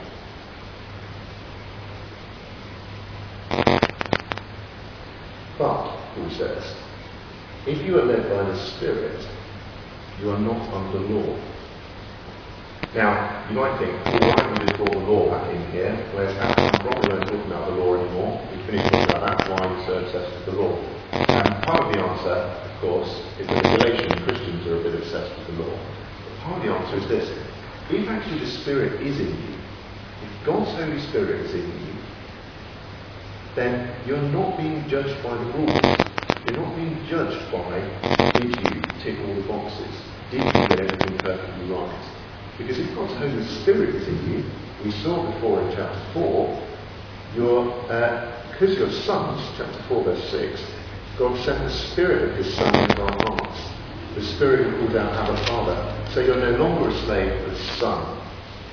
But, 5.59 5.97
Paul 6.15 6.31
says, 6.31 6.77
if 7.67 7.85
you 7.87 7.99
are 7.99 8.05
led 8.05 8.29
by 8.29 8.51
the 8.51 8.59
Spirit, 8.71 9.25
you 10.21 10.31
are 10.31 10.39
not 10.39 10.61
under 10.73 11.01
law. 11.01 11.39
Now, 12.95 13.49
you 13.51 13.57
might 13.57 13.77
think, 13.79 13.91
well, 14.07 14.21
why 14.21 14.43
haven't 14.43 14.61
we 14.61 14.67
just 14.67 14.77
brought 14.79 14.93
the 14.93 14.99
law 15.11 15.31
back 15.31 15.53
in 15.53 15.73
here? 15.73 15.95
Whereas 16.15 16.37
I'm 16.39 16.81
probably 16.81 17.09
not 17.11 17.27
talking 17.27 17.51
about 17.51 17.71
the 17.71 17.77
law 17.77 17.97
anymore. 17.97 18.49
We 18.53 18.63
finished 18.67 18.93
talking 18.93 19.11
about 19.11 19.39
that, 19.39 19.51
why 19.51 19.67
we're 19.67 19.87
so 19.87 19.99
obsessed 19.99 20.31
with 20.37 20.47
the 20.47 20.63
law. 20.63 20.79
And 21.11 21.63
part 21.65 21.81
of 21.83 21.93
the 21.93 21.99
answer, 21.99 22.31
of 22.31 22.81
course, 22.81 23.11
is 23.41 23.47
that 23.49 23.63
Galatian 23.65 24.23
Christians 24.23 24.67
are 24.69 24.79
a 24.79 24.83
bit 24.83 24.95
obsessed 24.95 25.37
with 25.39 25.47
the 25.49 25.65
law. 25.65 25.75
But 25.75 26.39
part 26.45 26.57
of 26.59 26.63
the 26.63 26.73
answer 26.73 26.97
is 26.99 27.09
this. 27.09 27.39
If 27.91 28.09
actually 28.09 28.39
the 28.39 28.51
Spirit 28.63 29.03
is 29.03 29.19
in 29.19 29.27
you, 29.27 29.59
if 30.23 30.47
God's 30.47 30.71
Holy 30.71 31.01
Spirit 31.01 31.41
is 31.47 31.55
in 31.55 31.67
you, 31.67 31.95
then 33.57 33.91
you're 34.07 34.23
not 34.23 34.57
being 34.57 34.87
judged 34.89 35.21
by 35.23 35.35
the 35.35 35.45
rules. 35.53 36.14
You're 36.47 36.61
not 36.61 36.77
being 36.77 37.07
judged 37.07 37.51
by 37.51 37.81
did 38.35 38.51
you 38.51 38.83
tick 39.03 39.19
all 39.27 39.35
the 39.35 39.49
boxes? 39.49 39.95
Did 40.31 40.45
you 40.45 40.53
get 40.53 40.81
everything 40.81 41.19
perfectly 41.21 41.71
right? 41.71 42.11
Because 42.59 42.79
if 42.79 42.95
God's 42.95 43.15
Holy 43.15 43.47
Spirit 43.63 43.95
is 43.95 44.09
in 44.09 44.31
you, 44.31 44.45
we 44.85 44.91
saw 45.03 45.33
before 45.33 45.63
in 45.63 45.75
chapter 45.75 46.13
4, 46.13 46.69
you're, 47.35 47.91
uh, 47.91 48.53
because 48.53 48.77
you're 48.77 48.93
sons, 48.93 49.41
chapter 49.57 49.83
4, 49.89 50.05
verse 50.05 50.31
6, 50.31 50.61
God 51.19 51.43
sent 51.45 51.65
the 51.65 51.71
Spirit 51.71 52.31
of 52.31 52.37
His 52.37 52.55
Son 52.55 52.75
into 52.75 53.03
our 53.03 53.17
hearts. 53.25 53.61
The 54.15 54.23
Spirit 54.37 54.67
who 54.67 54.87
calls 54.87 54.97
out 54.97 55.13
Abba 55.13 55.47
Father. 55.47 56.11
So 56.13 56.21
you're 56.21 56.37
no 56.37 56.59
longer 56.59 56.91
a 56.91 56.99
slave, 57.07 57.43
but 57.45 57.55
a 57.55 57.65
son. 57.79 58.21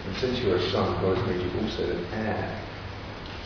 And 0.08 0.18
since 0.18 0.40
you're 0.40 0.58
a 0.58 0.72
son, 0.72 1.02
God 1.02 1.18
has 1.18 1.28
made 1.28 1.42
you 1.42 1.62
also 1.62 1.90
an 1.90 2.06
heir. 2.14 2.71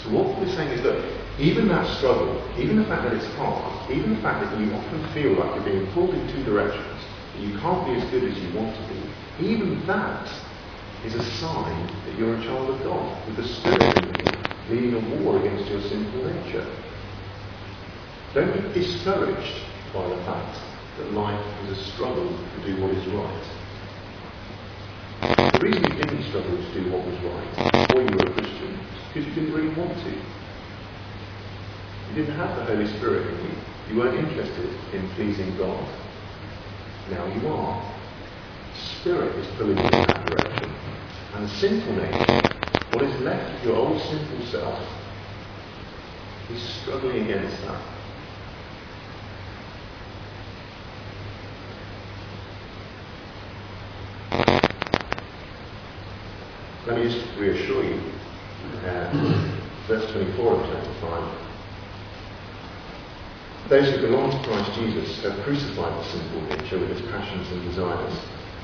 So 0.06 0.12
what 0.12 0.38
we're 0.38 0.54
saying 0.54 0.70
is 0.70 0.84
that 0.84 1.02
even 1.42 1.68
that 1.70 1.98
struggle, 1.98 2.38
even 2.60 2.78
the 2.78 2.86
fact 2.86 3.10
that 3.10 3.14
it's 3.14 3.26
hard, 3.36 3.92
even 3.92 4.16
the 4.16 4.22
fact 4.22 4.46
that 4.46 4.60
you 4.60 4.72
often 4.72 5.02
feel 5.14 5.34
like 5.34 5.56
you're 5.56 5.66
being 5.66 5.92
pulled 5.94 6.14
in 6.14 6.28
two 6.30 6.44
directions, 6.46 7.02
that 7.34 7.42
you 7.42 7.58
can't 7.58 7.86
be 7.90 8.00
as 8.00 8.06
good 8.12 8.24
as 8.24 8.38
you 8.38 8.54
want 8.54 8.70
to 8.78 8.84
be, 8.94 9.50
even 9.50 9.86
that 9.88 10.30
is 11.04 11.16
a 11.16 11.24
sign 11.42 11.90
that 12.06 12.14
you're 12.20 12.36
a 12.36 12.44
child 12.44 12.70
of 12.70 12.84
God, 12.84 13.28
with 13.28 13.38
the 13.38 13.48
Spirit 13.48 13.98
in 13.98 14.16
you, 14.18 14.32
leading 14.70 14.94
a 14.94 15.24
war 15.24 15.40
against 15.40 15.70
your 15.72 15.82
sinful 15.82 16.24
nature. 16.24 16.66
Don't 18.36 18.54
be 18.54 18.80
discouraged 18.80 19.66
by 19.92 20.08
the 20.08 20.18
fact 20.24 20.56
that 20.98 21.14
life 21.14 21.66
is 21.66 21.80
a 21.80 21.92
struggle 21.94 22.30
to 22.30 22.62
do 22.64 22.80
what 22.82 22.92
is 22.92 23.08
right. 23.08 23.65
The 25.56 25.62
reason 25.62 25.84
you 25.84 25.90
didn't 26.04 26.24
struggle 26.24 26.58
to 26.58 26.74
do 26.74 26.92
what 26.92 27.06
was 27.06 27.16
right, 27.24 27.88
before 27.88 28.02
you 28.02 28.14
were 28.14 28.28
a 28.28 28.34
Christian, 28.34 28.74
is 28.74 28.80
because 29.08 29.26
you 29.26 29.34
didn't 29.36 29.54
really 29.54 29.74
want 29.74 29.98
to. 30.04 30.12
You 32.10 32.14
didn't 32.14 32.36
have 32.36 32.58
the 32.58 32.66
Holy 32.66 32.86
Spirit 32.98 33.26
in 33.34 33.46
you. 33.46 33.56
You 33.90 33.96
weren't 33.96 34.20
interested 34.20 34.70
in 34.92 35.08
pleasing 35.12 35.56
God. 35.58 35.88
Now 37.10 37.26
you 37.34 37.48
are. 37.48 37.96
Spirit 39.00 39.34
is 39.38 39.48
pulling 39.56 39.78
you 39.78 39.84
in 39.86 39.92
that 39.92 40.26
direction. 40.28 40.70
And 41.36 41.46
the 41.46 41.50
sinful 41.50 41.94
nature, 41.94 42.50
what 42.92 43.04
is 43.04 43.22
left 43.22 43.56
of 43.56 43.64
your 43.64 43.78
old 43.78 44.02
sinful 44.02 44.46
self, 44.48 44.86
is 46.52 46.62
struggling 46.82 47.24
against 47.24 47.62
that. 47.62 47.95
Let 56.88 56.98
me 56.98 57.10
just 57.10 57.26
reassure 57.40 57.84
you. 57.84 58.00
Verse 59.88 60.06
24 60.12 60.54
of 60.54 60.62
chapter 60.70 60.94
5. 61.02 61.46
Those 63.70 63.90
who 63.90 64.02
belong 64.02 64.30
to 64.30 64.38
Christ 64.48 64.72
Jesus 64.78 65.24
have 65.24 65.34
crucified 65.44 65.98
the 65.98 66.04
sinful 66.12 66.42
nature 66.42 66.78
with 66.78 66.92
its 66.92 67.02
passions 67.10 67.52
and 67.52 67.64
desires. 67.64 68.14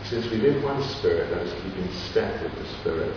Since 0.06 0.30
we 0.30 0.38
live 0.38 0.62
by 0.62 0.78
the 0.78 0.88
Spirit, 1.00 1.32
let 1.32 1.48
us 1.48 1.54
keep 1.64 1.76
in 1.78 1.92
step 2.12 2.44
with 2.44 2.54
the 2.54 2.66
Spirit. 2.80 3.12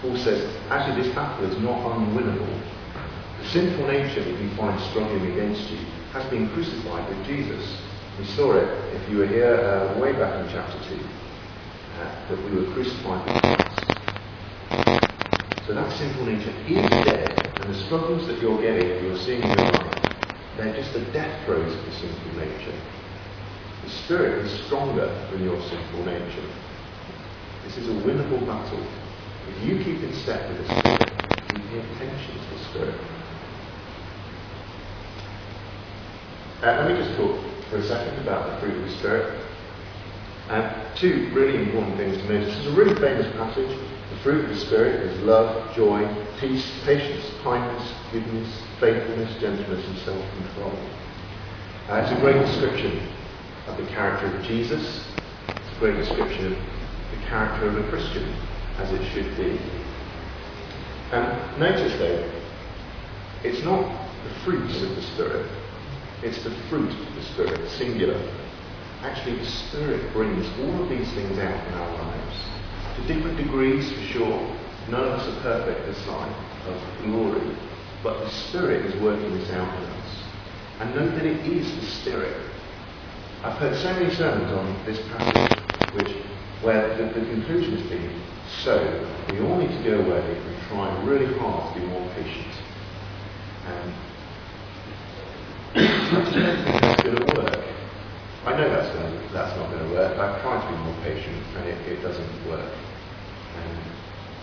Paul 0.00 0.16
says, 0.16 0.46
actually, 0.70 1.02
this 1.02 1.12
battle 1.12 1.50
is 1.50 1.58
not 1.58 1.82
unwinnable. 1.82 2.62
The 3.42 3.48
sinful 3.48 3.88
nature 3.88 4.22
that 4.22 4.40
you 4.40 4.50
find 4.54 4.80
struggling 4.90 5.32
against 5.32 5.68
you 5.70 5.78
has 6.12 6.24
been 6.30 6.48
crucified 6.50 7.08
with 7.08 7.26
Jesus. 7.26 7.82
We 8.20 8.24
saw 8.26 8.54
it, 8.54 8.68
if 8.94 9.10
you 9.10 9.18
were 9.18 9.26
here 9.26 9.56
uh, 9.56 9.98
way 9.98 10.12
back 10.12 10.38
in 10.44 10.52
chapter 10.52 10.78
2, 10.88 10.94
uh, 10.94 12.28
that 12.28 12.38
we 12.44 12.60
were 12.60 12.72
crucified 12.72 13.26
with. 13.26 13.65
So 15.66 15.74
that 15.74 15.90
sinful 15.98 16.26
nature 16.26 16.54
is 16.68 16.88
dead, 17.04 17.52
and 17.60 17.74
the 17.74 17.78
struggles 17.86 18.26
that 18.28 18.40
you're 18.40 18.60
getting, 18.60 19.04
you're 19.04 19.18
seeing 19.18 19.42
in 19.42 19.48
your 19.48 19.72
life, 19.72 19.96
they're 20.56 20.74
just 20.74 20.92
the 20.92 21.00
death 21.12 21.44
throes 21.44 21.74
of 21.74 21.84
the 21.84 21.92
sinful 21.92 22.32
nature. 22.38 22.74
The 23.82 23.90
Spirit 23.90 24.46
is 24.46 24.64
stronger 24.66 25.06
than 25.30 25.44
your 25.44 25.60
sinful 25.68 26.04
nature. 26.04 26.48
This 27.64 27.76
is 27.78 27.88
a 27.88 27.92
winnable 28.06 28.46
battle. 28.46 28.86
If 29.48 29.64
you 29.64 29.78
keep 29.82 30.02
in 30.02 30.14
step 30.14 30.48
with 30.48 30.66
the 30.66 30.80
Spirit, 30.80 31.10
you 31.52 31.60
pay 31.70 31.78
attention 31.80 32.34
to 32.34 32.54
the 32.54 32.64
Spirit. 32.70 33.00
Uh, 36.62 36.82
let 36.82 36.90
me 36.90 36.96
just 36.96 37.16
talk 37.16 37.38
for 37.70 37.76
a 37.78 37.84
second 37.84 38.18
about 38.20 38.50
the 38.50 38.60
fruit 38.60 38.76
of 38.76 38.88
the 38.88 38.96
Spirit. 38.98 39.40
And 40.48 40.96
two 40.96 41.30
really 41.34 41.58
important 41.58 41.96
things 41.96 42.16
to 42.16 42.24
notice. 42.32 42.54
This 42.54 42.66
is 42.66 42.72
a 42.72 42.76
really 42.76 42.94
famous 43.00 43.26
passage. 43.36 43.95
The 44.10 44.16
fruit 44.22 44.44
of 44.44 44.50
the 44.50 44.56
Spirit 44.56 45.02
is 45.02 45.20
love, 45.22 45.74
joy, 45.74 46.06
peace, 46.38 46.70
patience, 46.84 47.24
kindness, 47.42 47.92
goodness, 48.12 48.62
faithfulness, 48.78 49.40
gentleness, 49.40 49.84
and 49.84 49.98
self-control. 49.98 50.78
Uh, 51.88 52.02
it's 52.02 52.12
a 52.12 52.20
great 52.20 52.40
description 52.40 53.08
of 53.66 53.76
the 53.76 53.86
character 53.86 54.26
of 54.26 54.42
Jesus. 54.44 55.04
It's 55.48 55.76
a 55.76 55.80
great 55.80 55.96
description 55.96 56.52
of 56.52 56.58
the 57.10 57.26
character 57.26 57.68
of 57.68 57.76
a 57.76 57.88
Christian, 57.90 58.32
as 58.78 58.92
it 58.92 59.04
should 59.12 59.36
be. 59.36 59.58
And 61.12 61.60
notice, 61.60 61.98
though, 61.98 62.30
it's 63.42 63.62
not 63.64 64.08
the 64.24 64.34
fruits 64.44 64.82
of 64.82 64.94
the 64.94 65.02
Spirit. 65.02 65.50
It's 66.22 66.42
the 66.44 66.50
fruit 66.68 66.90
of 66.90 67.14
the 67.14 67.22
Spirit, 67.22 67.70
singular. 67.70 68.20
Actually, 69.02 69.38
the 69.38 69.46
Spirit 69.46 70.12
brings 70.12 70.46
all 70.60 70.82
of 70.82 70.88
these 70.88 71.12
things 71.12 71.38
out 71.38 71.66
in 71.66 71.74
our 71.74 71.92
lives. 72.02 72.55
To 72.96 73.06
different 73.06 73.36
degrees, 73.36 73.92
for 73.92 74.00
sure. 74.12 74.56
None 74.88 75.04
of 75.04 75.18
us 75.18 75.28
are 75.28 75.40
perfect 75.42 75.86
this 75.86 75.98
side 76.04 76.34
of 76.66 77.04
glory. 77.04 77.56
But 78.02 78.20
the 78.20 78.30
Spirit 78.30 78.86
is 78.86 79.00
working 79.02 79.36
this 79.38 79.50
out 79.50 79.82
in 79.82 79.84
us. 79.90 80.22
And 80.80 80.94
note 80.94 81.12
that 81.12 81.26
it 81.26 81.46
is 81.46 81.74
the 81.76 81.86
Spirit. 81.86 82.36
I've 83.42 83.58
heard 83.58 83.76
so 83.76 83.92
many 83.92 84.14
sermons 84.14 84.52
on 84.52 84.84
this 84.86 84.98
passage 85.08 85.58
which, 85.94 86.16
where 86.62 86.96
the, 86.96 87.04
the 87.04 87.26
conclusion 87.26 87.76
has 87.76 87.88
been, 87.88 88.22
so 88.62 89.06
we 89.30 89.40
all 89.40 89.56
need 89.58 89.68
to 89.68 89.82
go 89.84 90.00
away 90.00 90.36
and 90.36 90.62
try 90.68 91.04
really 91.04 91.32
hard 91.38 91.74
to 91.74 91.80
be 91.80 91.86
more 91.86 92.08
patient. 92.14 92.54
And 93.66 93.94
that's 95.74 97.02
going 97.02 97.16
to 97.16 97.36
work. 97.36 97.64
I 98.44 98.56
know 98.56 98.68
that's, 98.68 98.90
to, 98.92 99.32
that's 99.32 99.56
not 99.56 99.70
going 99.70 99.88
to 99.88 99.94
work. 99.94 100.18
I've 100.18 100.40
tried 100.42 100.62
to 100.64 100.76
be 100.76 100.82
more 100.84 101.02
patient 101.02 101.42
and 101.56 101.68
it, 101.68 101.92
it 101.92 102.02
doesn't 102.02 102.48
work. 102.48 102.72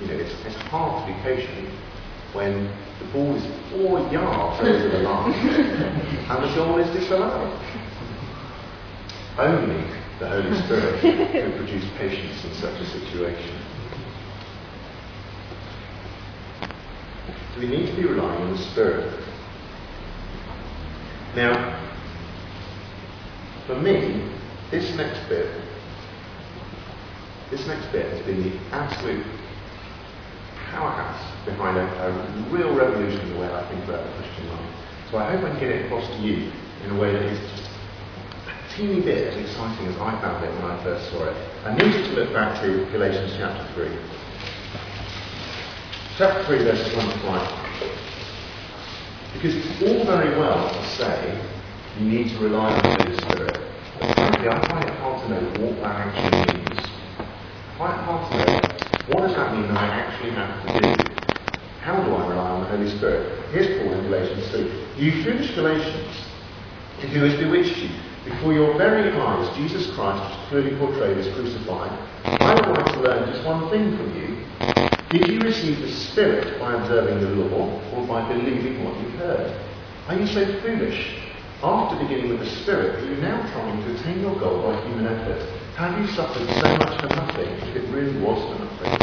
You 0.01 0.07
know, 0.07 0.13
it's, 0.15 0.33
it's 0.45 0.55
hard 0.55 1.07
to 1.07 1.13
be 1.13 1.19
patient 1.21 1.69
when 2.33 2.65
the 2.99 3.05
ball 3.13 3.35
is 3.35 3.43
four 3.71 3.99
yards 4.11 4.59
over 4.61 4.89
the 4.89 4.99
line 4.99 5.33
and 5.33 6.43
the 6.43 6.55
goal 6.55 6.79
is 6.79 6.89
disallowed. 6.91 7.59
Only 9.37 9.83
the 10.19 10.29
Holy 10.29 10.61
Spirit 10.63 11.01
can 11.01 11.51
produce 11.57 11.85
patience 11.97 12.43
in 12.43 12.53
such 12.55 12.79
a 12.79 12.85
situation. 12.85 13.55
So 17.53 17.59
we 17.59 17.67
need 17.67 17.87
to 17.87 17.95
be 17.95 18.05
relying 18.05 18.41
on 18.41 18.51
the 18.51 18.57
Spirit. 18.57 19.23
Now, 21.35 21.79
for 23.67 23.75
me, 23.79 24.27
this 24.71 24.95
next 24.95 25.27
bit 25.29 25.62
this 27.55 27.67
next 27.67 27.91
bit 27.91 28.09
has 28.09 28.25
been 28.25 28.41
the 28.41 28.57
absolute 28.71 29.25
powerhouse 30.71 31.21
behind 31.45 31.77
a, 31.77 31.85
a 31.85 32.09
real 32.49 32.73
revolution 32.75 33.19
in 33.21 33.33
the 33.33 33.39
way 33.39 33.47
I 33.47 33.69
think 33.69 33.83
about 33.83 34.03
the 34.03 34.11
Christian 34.17 34.49
life. 34.49 34.75
So 35.11 35.17
I 35.17 35.29
hope 35.29 35.45
I 35.45 35.49
can 35.51 35.59
get 35.59 35.69
it 35.69 35.85
across 35.85 36.07
to 36.07 36.17
you 36.17 36.51
in 36.83 36.97
a 36.97 36.99
way 36.99 37.13
that 37.13 37.21
is 37.21 37.39
just 37.51 37.69
a 38.49 38.75
teeny 38.75 39.01
bit 39.01 39.27
as 39.27 39.37
exciting 39.37 39.85
as 39.85 39.95
I 39.97 40.19
found 40.19 40.43
it 40.43 40.49
when 40.49 40.65
I 40.65 40.83
first 40.83 41.11
saw 41.11 41.25
it. 41.25 41.37
I 41.63 41.75
need 41.75 41.93
you 41.93 42.01
to 42.01 42.13
look 42.13 42.33
back 42.33 42.59
to 42.63 42.89
Galatians 42.91 43.33
chapter 43.37 43.71
3. 43.75 43.85
Chapter 46.17 46.43
3, 46.45 46.57
verses 46.57 46.95
1 46.95 47.05
to 47.05 47.19
5. 47.19 47.63
Because 49.33 49.55
it's 49.55 49.81
all 49.83 50.05
very 50.05 50.39
well 50.39 50.69
to 50.73 50.85
say 50.97 51.39
you 51.99 52.05
need 52.09 52.29
to 52.29 52.39
rely 52.39 52.73
on 52.73 52.81
the 52.81 53.03
Holy 53.03 53.17
Spirit. 53.17 53.57
But 53.99 54.15
frankly, 54.15 54.47
I 54.49 54.67
find 54.67 54.89
it 54.89 54.95
hard 54.95 55.21
to 55.21 55.29
know 55.29 55.41
what 55.61 55.75
that 55.81 55.95
actually 56.07 56.57
means. 56.57 56.72
It 57.73 57.79
hard 57.79 58.31
to 58.31 58.37
know 58.37 58.73
what 59.07 59.27
does 59.27 59.35
that 59.35 59.53
mean 59.55 59.67
that 59.67 59.77
I 59.77 59.87
actually 59.87 60.29
have 60.31 60.61
to 60.61 60.79
do. 60.79 61.09
How 61.81 62.01
do 62.03 62.13
I 62.13 62.29
rely 62.29 62.49
on 62.49 62.61
the 62.61 62.69
Holy 62.69 62.89
Spirit? 62.97 63.49
Here's 63.49 63.81
Paul 63.81 63.93
in 63.93 64.03
Galatians 64.05 64.47
3. 64.51 65.03
You 65.03 65.23
foolish 65.23 65.55
Galatians, 65.55 66.15
who 67.01 67.19
has 67.25 67.37
bewitched 67.39 67.77
you? 67.77 67.89
Before 68.25 68.53
your 68.53 68.77
very 68.77 69.11
eyes, 69.11 69.57
Jesus 69.57 69.87
Christ 69.95 70.21
was 70.21 70.47
clearly 70.49 70.77
portrayed 70.77 71.17
as 71.17 71.33
crucified. 71.33 71.91
I 72.23 72.55
would 72.55 72.67
like 72.67 72.93
to 72.93 73.01
learn 73.01 73.33
just 73.33 73.43
one 73.43 73.69
thing 73.69 73.97
from 73.97 74.15
you. 74.15 74.45
Did 75.09 75.27
you 75.27 75.41
receive 75.41 75.81
the 75.81 75.91
Spirit 75.91 76.59
by 76.59 76.75
observing 76.75 77.19
the 77.19 77.43
law 77.43 77.81
or 77.91 78.07
by 78.07 78.31
believing 78.31 78.85
what 78.85 78.97
you 79.01 79.09
heard? 79.17 79.59
Are 80.07 80.15
you 80.15 80.27
so 80.27 80.45
foolish? 80.61 81.19
After 81.61 82.01
beginning 82.05 82.29
with 82.29 82.39
the 82.39 82.49
Spirit, 82.61 83.03
are 83.03 83.09
you 83.09 83.17
now 83.17 83.41
trying 83.51 83.83
to 83.83 83.95
attain 83.95 84.21
your 84.21 84.39
goal 84.39 84.61
by 84.61 84.79
human 84.87 85.07
effort? 85.07 85.52
Have 85.75 85.99
you 85.99 86.07
suffered 86.13 86.47
so 86.59 86.77
much 86.77 87.01
for 87.01 87.09
nothing 87.09 87.49
if 87.67 87.75
it 87.75 87.89
really 87.89 88.19
was 88.21 88.37
for 88.45 88.63
nothing? 88.63 88.93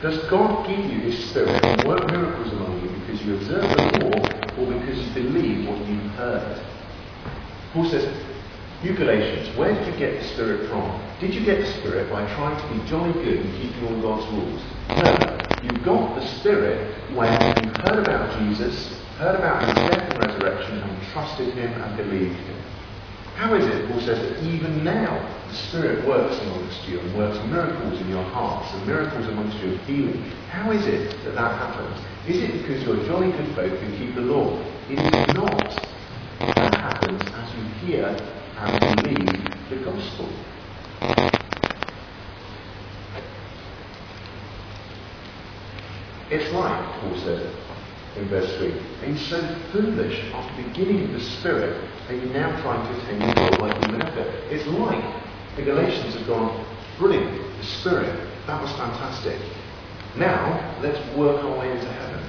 Does 0.00 0.30
God 0.30 0.66
give 0.66 0.78
you 0.78 0.98
His 1.00 1.28
Spirit 1.28 1.62
and 1.62 1.84
work 1.86 2.08
miracles 2.10 2.52
among 2.54 2.82
you 2.82 2.88
because 3.00 3.22
you 3.22 3.34
observe 3.36 3.70
the 3.74 3.96
law 3.98 4.24
or 4.58 4.72
because 4.80 4.98
you 4.98 5.12
believe 5.12 5.68
what 5.68 5.78
you 5.86 5.98
heard? 6.16 6.64
Paul 7.74 7.84
says, 7.90 8.08
you 8.82 8.94
Galatians, 8.94 9.54
where 9.58 9.74
did 9.74 9.92
you 9.92 9.98
get 9.98 10.22
the 10.22 10.26
Spirit 10.28 10.70
from? 10.70 10.88
Did 11.20 11.34
you 11.34 11.44
get 11.44 11.60
the 11.60 11.70
Spirit 11.80 12.10
by 12.10 12.24
trying 12.34 12.56
to 12.56 12.74
be 12.74 12.88
jolly 12.88 13.12
good 13.12 13.44
and 13.44 13.54
keeping 13.60 13.86
all 13.86 14.00
God's 14.00 14.32
rules? 14.32 14.62
No. 14.96 15.36
You 15.62 15.84
got 15.84 16.18
the 16.18 16.26
Spirit 16.38 17.12
when 17.12 17.62
you 17.62 17.68
heard 17.68 17.98
about 17.98 18.38
Jesus, 18.38 18.88
heard 19.18 19.36
about 19.36 19.68
his 19.68 19.86
death 19.86 20.10
and 20.10 20.18
resurrection, 20.18 20.78
and 20.78 21.02
trusted 21.12 21.52
him 21.52 21.78
and 21.82 21.96
believed 21.98 22.36
him. 22.36 22.59
How 23.40 23.54
is 23.54 23.64
it, 23.64 23.88
Paul 23.88 24.00
says, 24.00 24.20
that 24.20 24.42
even 24.44 24.84
now 24.84 25.16
the 25.48 25.54
Spirit 25.54 26.06
works 26.06 26.38
amongst 26.42 26.86
you 26.86 27.00
and 27.00 27.16
works 27.16 27.38
miracles 27.46 27.98
in 27.98 28.10
your 28.10 28.22
hearts 28.22 28.70
and 28.74 28.86
miracles 28.86 29.26
amongst 29.28 29.56
you 29.60 29.72
of 29.72 29.80
healing? 29.86 30.22
How 30.50 30.70
is 30.70 30.86
it 30.86 31.24
that 31.24 31.36
that 31.36 31.56
happens? 31.56 31.98
Is 32.28 32.36
it 32.42 32.52
because 32.52 32.82
you're 32.84 33.02
jolly 33.06 33.32
good 33.32 33.48
folk 33.54 33.72
who 33.80 33.96
keep 33.96 34.14
the 34.14 34.20
law? 34.20 34.62
It 34.90 34.98
is 34.98 35.34
not. 35.34 35.70
That 36.54 36.74
happens 36.74 37.22
as 37.32 37.56
you 37.56 37.62
hear 37.80 38.08
and 38.58 39.00
believe 39.02 39.70
the 39.70 39.76
gospel. 39.86 40.28
It's 46.30 46.52
like, 46.52 46.84
Paul 47.00 47.16
says 47.24 47.54
in 48.18 48.28
verse 48.28 48.54
3, 48.58 48.89
you 49.06 49.16
so 49.16 49.40
foolish 49.72 50.18
after 50.32 50.62
the 50.62 50.68
beginning 50.68 51.02
with 51.02 51.20
the 51.20 51.26
Spirit 51.38 51.90
are 52.10 52.14
you 52.14 52.26
now 52.32 52.50
trying 52.62 52.82
to 52.82 53.00
attain 53.00 53.20
your 53.20 53.34
goal 53.34 53.60
by 53.60 53.78
human 53.86 54.02
effort? 54.02 54.26
It's 54.50 54.66
like 54.66 55.02
the 55.54 55.62
Galatians 55.62 56.14
have 56.16 56.26
gone, 56.26 56.66
brilliant, 56.98 57.30
the 57.56 57.64
Spirit, 57.64 58.28
that 58.48 58.60
was 58.60 58.72
fantastic. 58.72 59.38
Now, 60.16 60.76
let's 60.82 60.98
work 61.16 61.44
our 61.44 61.56
way 61.56 61.70
into 61.70 61.86
heaven. 61.86 62.20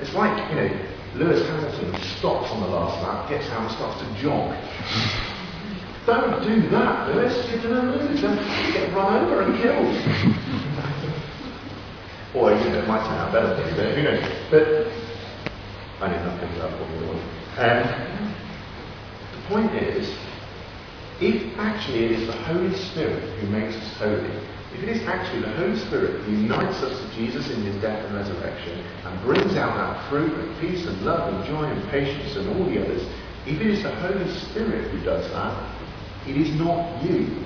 It's 0.00 0.14
like, 0.14 0.32
you 0.48 0.56
know, 0.56 0.70
Lewis 1.16 1.46
Hamilton 1.46 1.94
stops 2.16 2.50
on 2.52 2.62
the 2.62 2.68
last 2.68 3.02
lap, 3.02 3.28
gets 3.28 3.46
out 3.50 3.68
and 3.68 3.70
starts 3.76 4.00
to 4.00 4.22
jog. 4.22 4.56
Don't 6.06 6.42
do 6.42 6.68
that, 6.70 7.14
Lewis. 7.14 7.36
You're 7.50 7.62
going 7.62 7.84
to 7.84 7.96
lose. 7.96 8.20
Don't 8.22 8.36
get 8.72 8.94
run 8.94 9.24
over 9.24 9.42
and 9.42 9.60
killed. 9.60 9.92
or, 12.34 12.50
you 12.50 12.70
know, 12.70 12.80
it 12.80 12.88
might 12.88 13.04
turn 13.04 13.18
out 13.20 13.32
better 13.32 13.56
you, 13.68 13.76
but 13.76 13.94
who 13.94 14.02
knows. 14.02 14.24
But 14.50 15.03
I 16.04 16.16
about 16.16 16.78
Formula 16.78 17.06
One. 17.06 17.22
Um, 17.56 18.34
the 19.32 19.48
point 19.48 19.74
is, 19.74 20.08
if 21.20 21.58
actually 21.58 22.04
it 22.04 22.10
is 22.12 22.26
the 22.26 22.36
Holy 22.44 22.74
Spirit 22.74 23.22
who 23.38 23.46
makes 23.48 23.76
us 23.76 23.96
holy, 23.96 24.36
if 24.74 24.82
it 24.82 24.88
is 24.88 25.02
actually 25.06 25.42
the 25.42 25.52
Holy 25.56 25.78
Spirit 25.78 26.20
who 26.22 26.32
unites 26.32 26.82
us 26.82 26.98
to 27.00 27.16
Jesus 27.16 27.48
in 27.50 27.62
his 27.62 27.80
death 27.80 28.04
and 28.04 28.14
resurrection 28.16 28.84
and 29.04 29.22
brings 29.22 29.54
out 29.56 29.76
that 29.76 30.10
fruit 30.10 30.32
of 30.32 30.60
peace 30.60 30.84
and 30.84 31.00
love 31.02 31.32
and 31.32 31.44
joy 31.46 31.64
and 31.64 31.90
patience 31.90 32.36
and 32.36 32.48
all 32.48 32.68
the 32.68 32.84
others, 32.84 33.02
if 33.46 33.60
it 33.60 33.66
is 33.66 33.82
the 33.82 33.94
Holy 33.94 34.28
Spirit 34.34 34.90
who 34.90 35.04
does 35.04 35.30
that, 35.30 35.78
it 36.26 36.36
is 36.36 36.50
not 36.58 37.02
you. 37.04 37.44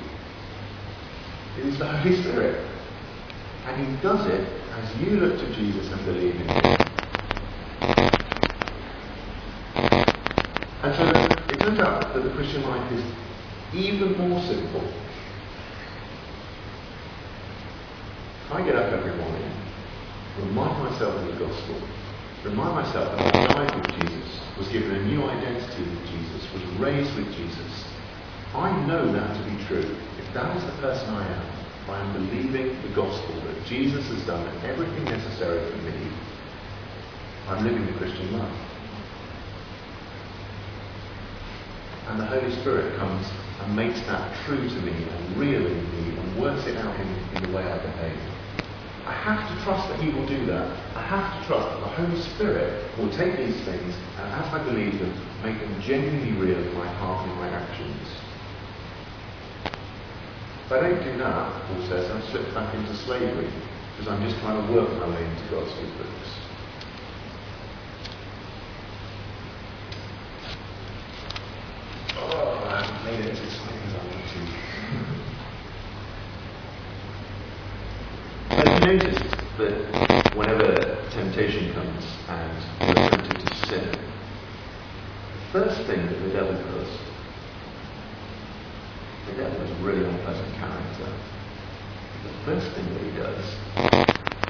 It 1.59 1.67
is 1.67 1.79
the 1.79 1.87
Holy 1.87 2.17
Spirit. 2.23 2.65
And 3.67 3.87
he 3.87 4.03
does 4.03 4.27
it 4.27 4.49
as 4.73 5.01
you 5.01 5.21
look 5.21 5.39
to 5.39 5.55
Jesus 5.55 5.93
and 5.93 6.05
believe 6.07 6.35
in 6.35 6.49
him. 6.49 6.79
And 10.81 10.95
so 10.95 11.05
it 11.53 11.61
turns 11.61 11.78
out 11.89 12.15
that 12.15 12.23
the 12.23 12.35
Christian 12.35 12.63
life 12.63 12.93
is 12.93 13.05
even 13.73 14.17
more 14.19 14.41
simple 14.43 14.85
I 18.51 18.65
get 18.65 18.77
up 18.77 18.91
every 18.91 19.13
morning, 19.13 19.45
remind 20.41 20.83
myself 20.83 21.21
of 21.21 21.27
the 21.27 21.45
gospel, 21.45 21.77
remind 22.45 22.81
myself 22.81 23.13
that 23.13 23.21
I 23.21 23.45
died 23.45 23.77
with 23.77 23.93
Jesus, 24.01 24.41
was 24.57 24.69
given 24.69 24.97
a 24.97 25.05
new 25.05 25.23
identity 25.23 25.85
with 25.85 26.09
Jesus, 26.09 26.49
was 26.55 26.65
raised 26.81 27.15
with 27.15 27.29
Jesus. 27.37 27.85
I 28.55 28.73
know 28.87 29.13
that 29.13 29.37
to 29.37 29.43
be 29.53 29.63
true. 29.69 29.85
If 30.17 30.33
that 30.33 30.57
is 30.57 30.65
the 30.65 30.81
person 30.81 31.13
I 31.13 31.29
am, 31.29 31.91
I 31.93 32.01
am 32.01 32.13
believing 32.15 32.81
the 32.89 32.95
gospel 32.97 33.37
that 33.37 33.67
Jesus 33.67 34.09
has 34.09 34.25
done 34.25 34.49
everything 34.65 35.05
necessary 35.05 35.71
for 35.71 35.77
me. 35.85 36.09
I'm 37.49 37.65
living 37.65 37.85
the 37.85 37.99
Christian 38.01 38.33
life. 38.33 38.78
And 42.09 42.21
the 42.21 42.27
Holy 42.27 42.51
Spirit 42.61 42.97
comes 42.99 43.27
and 43.61 43.77
makes 43.77 44.01
that 44.07 44.35
true 44.45 44.69
to 44.69 44.81
me 44.81 44.93
and 44.93 45.37
real 45.37 45.67
in 45.67 45.83
me 45.93 46.19
and 46.19 46.41
works 46.41 46.67
it 46.67 46.77
out 46.77 46.99
in, 46.99 47.07
in 47.35 47.47
the 47.47 47.57
way 47.57 47.63
I 47.63 47.79
behave. 47.79 48.19
I 49.07 49.13
have 49.13 49.49
to 49.49 49.65
trust 49.65 49.89
that 49.89 50.01
He 50.01 50.11
will 50.11 50.27
do 50.27 50.45
that. 50.47 50.69
I 50.97 51.03
have 51.03 51.41
to 51.41 51.47
trust 51.47 51.69
that 51.69 51.81
the 51.81 51.89
Holy 51.89 52.21
Spirit 52.35 52.99
will 52.99 53.11
take 53.17 53.37
these 53.37 53.57
things 53.65 53.95
and, 54.19 54.27
as 54.33 54.47
I 54.53 54.63
believe 54.65 54.99
them, 54.99 55.13
make 55.43 55.59
them 55.61 55.81
genuinely 55.81 56.33
real 56.33 56.59
in 56.59 56.75
my 56.75 56.89
heart 57.01 57.29
and 57.29 57.37
my 57.39 57.49
actions. 57.49 58.09
If 60.67 60.73
I 60.73 60.81
don't 60.81 61.03
do 61.03 61.17
that, 61.17 61.67
Paul 61.67 61.87
says, 61.89 62.11
I'm 62.11 62.23
slipped 62.31 62.53
back 62.53 62.75
into 62.75 62.95
slavery 62.97 63.51
because 63.97 64.13
I'm 64.13 64.23
just 64.23 64.39
trying 64.41 64.67
to 64.67 64.73
work 64.73 64.91
my 65.01 65.09
way 65.09 65.25
into 65.25 65.51
God's 65.51 65.73
good 65.81 65.97
books. 65.97 66.29
Oh, 72.21 72.69
I 72.69 72.85
haven't 72.85 73.05
made 73.07 73.25
it 73.25 73.33
as 73.33 73.41
exciting 73.41 73.81
as 73.81 73.95
I 73.95 73.97
want 74.05 74.25
to. 74.29 74.41
Have 78.59 78.69
you 78.69 78.81
noticed 78.87 79.37
that 79.57 79.77
whenever 80.37 81.09
temptation 81.11 81.73
comes 81.73 82.05
and 82.29 82.63
you're 82.87 83.09
tempted 83.09 83.41
to 83.41 83.55
sin, 83.55 83.89
the 85.33 85.41
first 85.53 85.87
thing 85.87 86.07
that 86.07 86.19
the 86.21 86.31
devil 86.31 86.53
does, 86.53 86.91
the 89.27 89.35
devil 89.35 89.61
is 89.63 89.71
a 89.71 89.75
really 89.85 90.05
unpleasant 90.05 90.55
character. 90.57 91.13
The 92.25 92.33
first 92.45 92.67
thing 92.75 92.87
that 92.95 93.03
he 93.03 93.11
does 93.17 93.45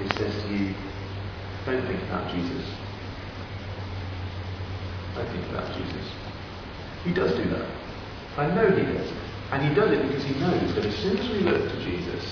is 0.01 0.17
says 0.17 0.33
to 0.43 0.49
you, 0.49 0.73
don't 1.65 1.85
think 1.85 2.01
about 2.03 2.33
Jesus. 2.33 2.65
Don't 5.15 5.29
think 5.29 5.49
about 5.49 5.67
Jesus. 5.77 6.07
He 7.03 7.13
does 7.13 7.31
do 7.35 7.49
that. 7.49 7.69
I 8.37 8.47
know 8.55 8.69
he 8.69 8.83
does. 8.83 9.11
And 9.51 9.67
he 9.67 9.73
does 9.73 9.91
it 9.91 10.01
because 10.07 10.23
he 10.23 10.39
knows 10.39 10.75
that 10.75 10.85
as 10.85 10.95
soon 10.97 11.17
as 11.17 11.29
we 11.29 11.39
look 11.39 11.69
to 11.71 11.83
Jesus, 11.83 12.23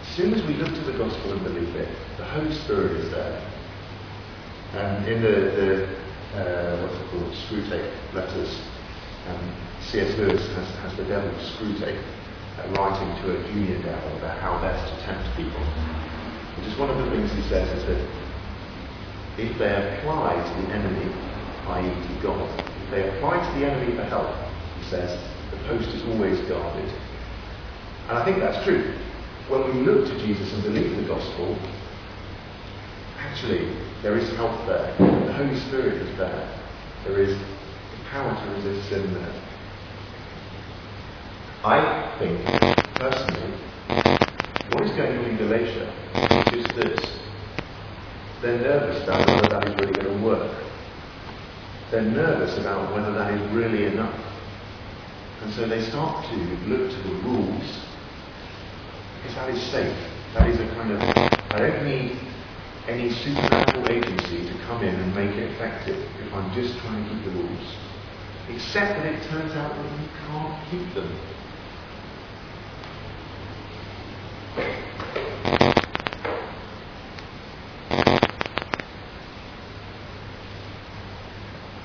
as 0.00 0.16
soon 0.16 0.34
as 0.34 0.42
we 0.46 0.54
look 0.54 0.68
to 0.68 0.80
the 0.90 0.98
gospel 0.98 1.32
and 1.32 1.42
believe 1.44 1.74
it, 1.76 1.88
the 2.16 2.24
Holy 2.24 2.52
Spirit 2.52 2.92
is 2.92 3.10
there. 3.10 3.40
And 4.74 5.06
in 5.06 5.22
the, 5.22 5.28
the 5.30 6.02
uh, 6.34 6.82
what's 6.82 6.94
it 6.96 7.10
called, 7.10 7.32
Screwtape 7.46 8.14
letters, 8.14 8.62
um, 9.28 9.54
C.S. 9.80 10.16
Lewis 10.18 10.46
has, 10.56 10.68
has 10.80 10.96
the 10.96 11.04
devil's 11.04 11.52
Screwtape 11.52 12.02
uh, 12.58 12.68
writing 12.72 13.22
to 13.22 13.38
a 13.38 13.52
junior 13.52 13.80
devil 13.82 14.16
about 14.18 14.38
how 14.40 14.60
best 14.60 14.92
to 14.92 15.06
tempt 15.06 15.28
people. 15.36 15.60
Which 16.56 16.66
is 16.66 16.78
one 16.78 16.90
of 16.90 16.98
the 16.98 17.10
things 17.10 17.30
he 17.32 17.42
says 17.48 17.68
is 17.78 17.84
that 17.86 18.00
if 19.38 19.56
they 19.58 19.98
apply 19.98 20.34
to 20.34 20.66
the 20.66 20.74
enemy, 20.74 21.14
i.e. 21.68 22.08
to 22.08 22.22
God, 22.22 22.61
they 22.92 23.08
apply 23.08 23.40
to 23.40 23.58
the 23.58 23.66
enemy 23.66 23.96
for 23.96 24.04
help, 24.04 24.28
he 24.78 24.84
says, 24.90 25.18
the 25.50 25.56
post 25.68 25.88
is 25.88 26.02
always 26.04 26.38
guarded. 26.48 26.88
And 28.08 28.18
I 28.18 28.24
think 28.24 28.38
that's 28.38 28.62
true. 28.64 28.94
When 29.48 29.64
we 29.64 29.82
look 29.82 30.06
to 30.06 30.18
Jesus 30.18 30.52
and 30.52 30.62
believe 30.62 30.96
the 30.96 31.08
gospel, 31.08 31.56
actually 33.18 33.74
there 34.02 34.16
is 34.18 34.28
help 34.36 34.66
there. 34.66 34.94
The 34.98 35.32
Holy 35.32 35.58
Spirit 35.68 35.94
is 36.02 36.18
there. 36.18 36.60
There 37.04 37.18
is 37.20 37.36
power 38.10 38.34
to 38.34 38.50
resist 38.54 38.88
sin 38.90 39.14
there. 39.14 39.42
I 41.64 42.16
think, 42.18 42.44
personally, 42.96 43.56
what 44.72 44.84
is 44.84 44.90
going 44.96 45.16
on 45.16 45.24
in 45.24 45.36
Galatia 45.36 45.88
is 46.52 46.66
this. 46.76 47.18
They're 48.42 48.58
nervous 48.58 49.02
about 49.04 49.26
whether 49.28 49.48
that 49.48 49.68
is 49.68 49.74
really 49.76 49.92
going 49.92 50.18
to 50.18 50.24
work. 50.24 50.71
They're 51.92 52.00
nervous 52.00 52.56
about 52.56 52.94
whether 52.94 53.12
that 53.12 53.34
is 53.34 53.52
really 53.52 53.84
enough. 53.84 54.18
And 55.42 55.52
so 55.52 55.68
they 55.68 55.84
start 55.84 56.24
to 56.24 56.36
look 56.66 56.90
to 56.90 56.96
the 56.96 57.14
rules 57.16 57.82
because 59.22 59.36
that 59.36 59.50
is 59.50 59.62
safe. 59.70 59.96
That 60.32 60.48
is 60.48 60.58
a 60.58 60.66
kind 60.74 60.90
of, 60.90 61.00
I 61.02 61.58
don't 61.58 61.84
need 61.84 62.18
any 62.88 63.10
supernatural 63.10 63.90
agency 63.90 64.48
to 64.48 64.58
come 64.64 64.82
in 64.82 64.94
and 64.94 65.14
make 65.14 65.36
it 65.36 65.52
effective 65.52 65.98
if 66.26 66.32
I'm 66.32 66.52
just 66.54 66.78
trying 66.78 67.04
to 67.04 67.14
keep 67.14 67.24
the 67.24 67.30
rules. 67.30 67.76
Except 68.48 68.96
that 68.96 69.06
it 69.06 69.22
turns 69.28 69.52
out 69.52 69.76
that 69.76 70.00
you 70.00 70.08
can't 70.26 70.70
keep 70.70 70.94
them. 70.94 71.14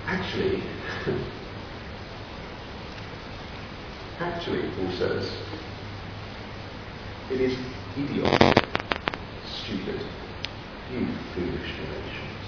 Actually, 0.07 0.63
Paul 4.47 4.91
says, 4.97 5.29
it 7.29 7.41
is 7.41 7.57
idiotic, 7.97 8.63
stupid, 9.45 9.99
you 10.89 11.05
foolish 11.35 11.75
Galatians. 11.75 12.47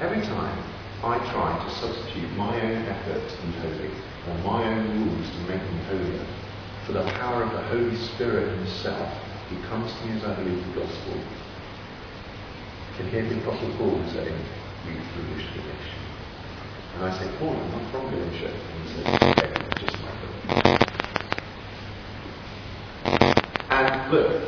Every 0.00 0.22
time 0.22 0.56
I 1.02 1.18
try 1.32 1.64
to 1.64 1.70
substitute 1.80 2.30
my 2.36 2.60
own 2.60 2.86
effort 2.86 3.22
be 3.42 3.52
holy, 3.58 3.90
or 4.28 4.38
my 4.44 4.64
own 4.68 4.86
rules 4.86 5.30
to 5.30 5.38
make 5.50 5.62
me 5.62 5.78
holier, 5.88 6.26
for 6.86 6.92
the 6.92 7.02
power 7.18 7.42
of 7.42 7.50
the 7.50 7.62
Holy 7.62 7.96
Spirit 7.96 8.56
Himself, 8.58 9.12
who 9.48 9.60
comes 9.66 9.92
to 9.92 10.06
me 10.06 10.16
as 10.16 10.24
I 10.24 10.34
believe 10.36 10.64
the 10.68 10.80
gospel, 10.80 11.20
can 12.96 13.08
hear 13.10 13.28
the 13.28 13.40
Apostle 13.40 13.74
Paul 13.78 14.00
saying, 14.12 14.38
You 14.86 14.94
foolish 15.16 15.46
Galatians. 15.54 16.00
And 16.94 17.04
I 17.04 17.18
say, 17.18 17.28
Paul, 17.38 17.56
I'm 17.56 17.70
not 17.72 17.90
from 17.90 18.10
Galatia. 18.10 18.52
And 18.52 18.88
he 18.88 18.94
says, 18.94 19.06
Okay, 19.22 19.50
just 19.80 19.96
like 20.04 20.20
them. 20.20 20.80
And 23.70 23.99
look, 24.12 24.42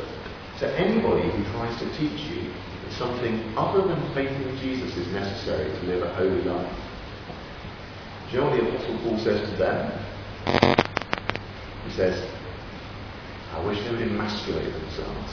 to 0.59 0.79
anybody 0.79 1.29
who 1.31 1.43
tries 1.51 1.77
to 1.79 1.97
teach 1.97 2.19
you 2.29 2.53
that 2.83 2.93
something 2.93 3.53
other 3.57 3.87
than 3.87 4.13
faith 4.13 4.31
in 4.31 4.57
Jesus 4.57 4.95
is 4.97 5.07
necessary 5.13 5.71
to 5.79 5.85
live 5.85 6.03
a 6.03 6.13
holy 6.13 6.43
life, 6.43 6.77
do 8.29 8.37
you 8.37 8.43
know 8.43 8.49
what 8.49 8.59
the 8.59 8.69
Apostle 8.69 8.97
Paul 8.99 9.17
says 9.19 9.49
to 9.49 9.55
them? 9.57 10.05
He 11.85 11.91
says, 11.91 12.29
I 13.51 13.65
wish 13.65 13.83
they 13.83 13.91
would 13.91 14.01
emasculate 14.01 14.73
themselves. 14.73 15.31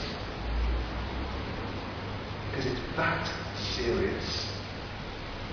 Because 2.51 2.65
it's 2.65 2.95
that 2.95 3.27
serious. 3.57 4.51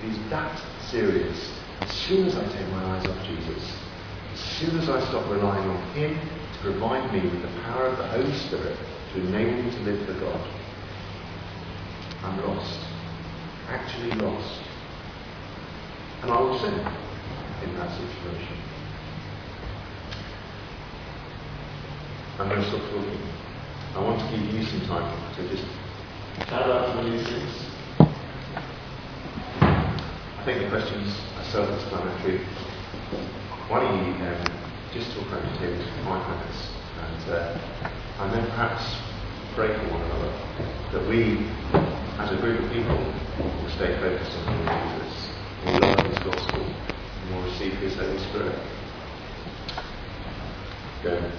It 0.03 0.09
is 0.09 0.29
that 0.29 0.61
serious. 0.91 1.59
As 1.81 1.89
soon 1.89 2.27
as 2.27 2.35
I 2.35 2.43
take 2.55 2.67
my 2.69 2.83
eyes 2.83 3.07
off 3.07 3.25
Jesus, 3.25 3.63
as 4.33 4.39
soon 4.39 4.77
as 4.79 4.89
I 4.89 4.99
stop 5.09 5.29
relying 5.31 5.69
on 5.69 5.93
Him 5.95 6.19
to 6.59 6.71
provide 6.71 7.13
me 7.13 7.21
with 7.21 7.41
the 7.41 7.61
power 7.61 7.85
of 7.85 7.97
the 7.97 8.07
Holy 8.07 8.33
Spirit 8.33 8.77
to 9.13 9.19
enable 9.21 9.63
me 9.63 9.71
to 9.71 9.79
live 9.81 10.05
for 10.05 10.13
God, 10.19 10.47
I'm 12.23 12.45
lost. 12.45 12.79
Actually 13.69 14.11
lost. 14.19 14.61
And 16.21 16.31
I 16.31 16.41
will 16.41 16.59
sin 16.59 16.73
in 16.73 17.75
that 17.75 17.91
situation. 17.91 18.57
I'm 22.39 22.49
going 22.49 22.61
to 22.61 22.67
stop 22.67 22.81
talking. 22.91 23.19
I 23.95 23.99
want 24.01 24.19
to 24.19 24.37
give 24.37 24.53
you 24.53 24.65
some 24.65 24.81
time 24.87 25.35
to 25.35 25.49
just 25.49 25.65
chat 26.39 26.53
out 26.53 26.87
some 26.89 27.05
of 27.05 27.11
these 27.11 27.25
things. 27.25 27.65
I 29.59 30.43
think 30.43 30.61
the 30.63 30.69
questions 30.69 31.21
are 31.37 31.43
self-explanatory. 31.45 32.39
Why 33.69 33.79
don't 33.81 34.05
you 34.05 34.13
um, 34.25 34.68
just 34.93 35.11
talk 35.13 35.25
for 35.29 35.39
five 36.03 36.29
minutes 36.29 36.67
and, 36.97 37.29
uh, 37.29 37.59
and 38.19 38.33
then 38.33 38.45
perhaps 38.49 38.83
pray 39.53 39.67
for 39.67 39.85
one 39.93 40.01
another 40.01 40.33
that 40.91 41.07
we, 41.07 41.45
as 42.17 42.31
a 42.31 42.37
group 42.41 42.63
of 42.63 42.71
people, 42.71 42.97
will 42.97 43.69
stay 43.69 43.95
focused 43.99 44.35
on 44.37 44.65
the 44.65 44.71
Jesus, 44.71 45.29
will 45.65 45.79
love 45.79 46.05
His 46.09 46.19
gospel, 46.25 46.65
and 46.65 47.35
will 47.35 47.43
receive 47.43 47.73
His 47.73 47.95
Holy 47.95 48.17
Spirit. 48.17 48.57
Go. 51.03 51.31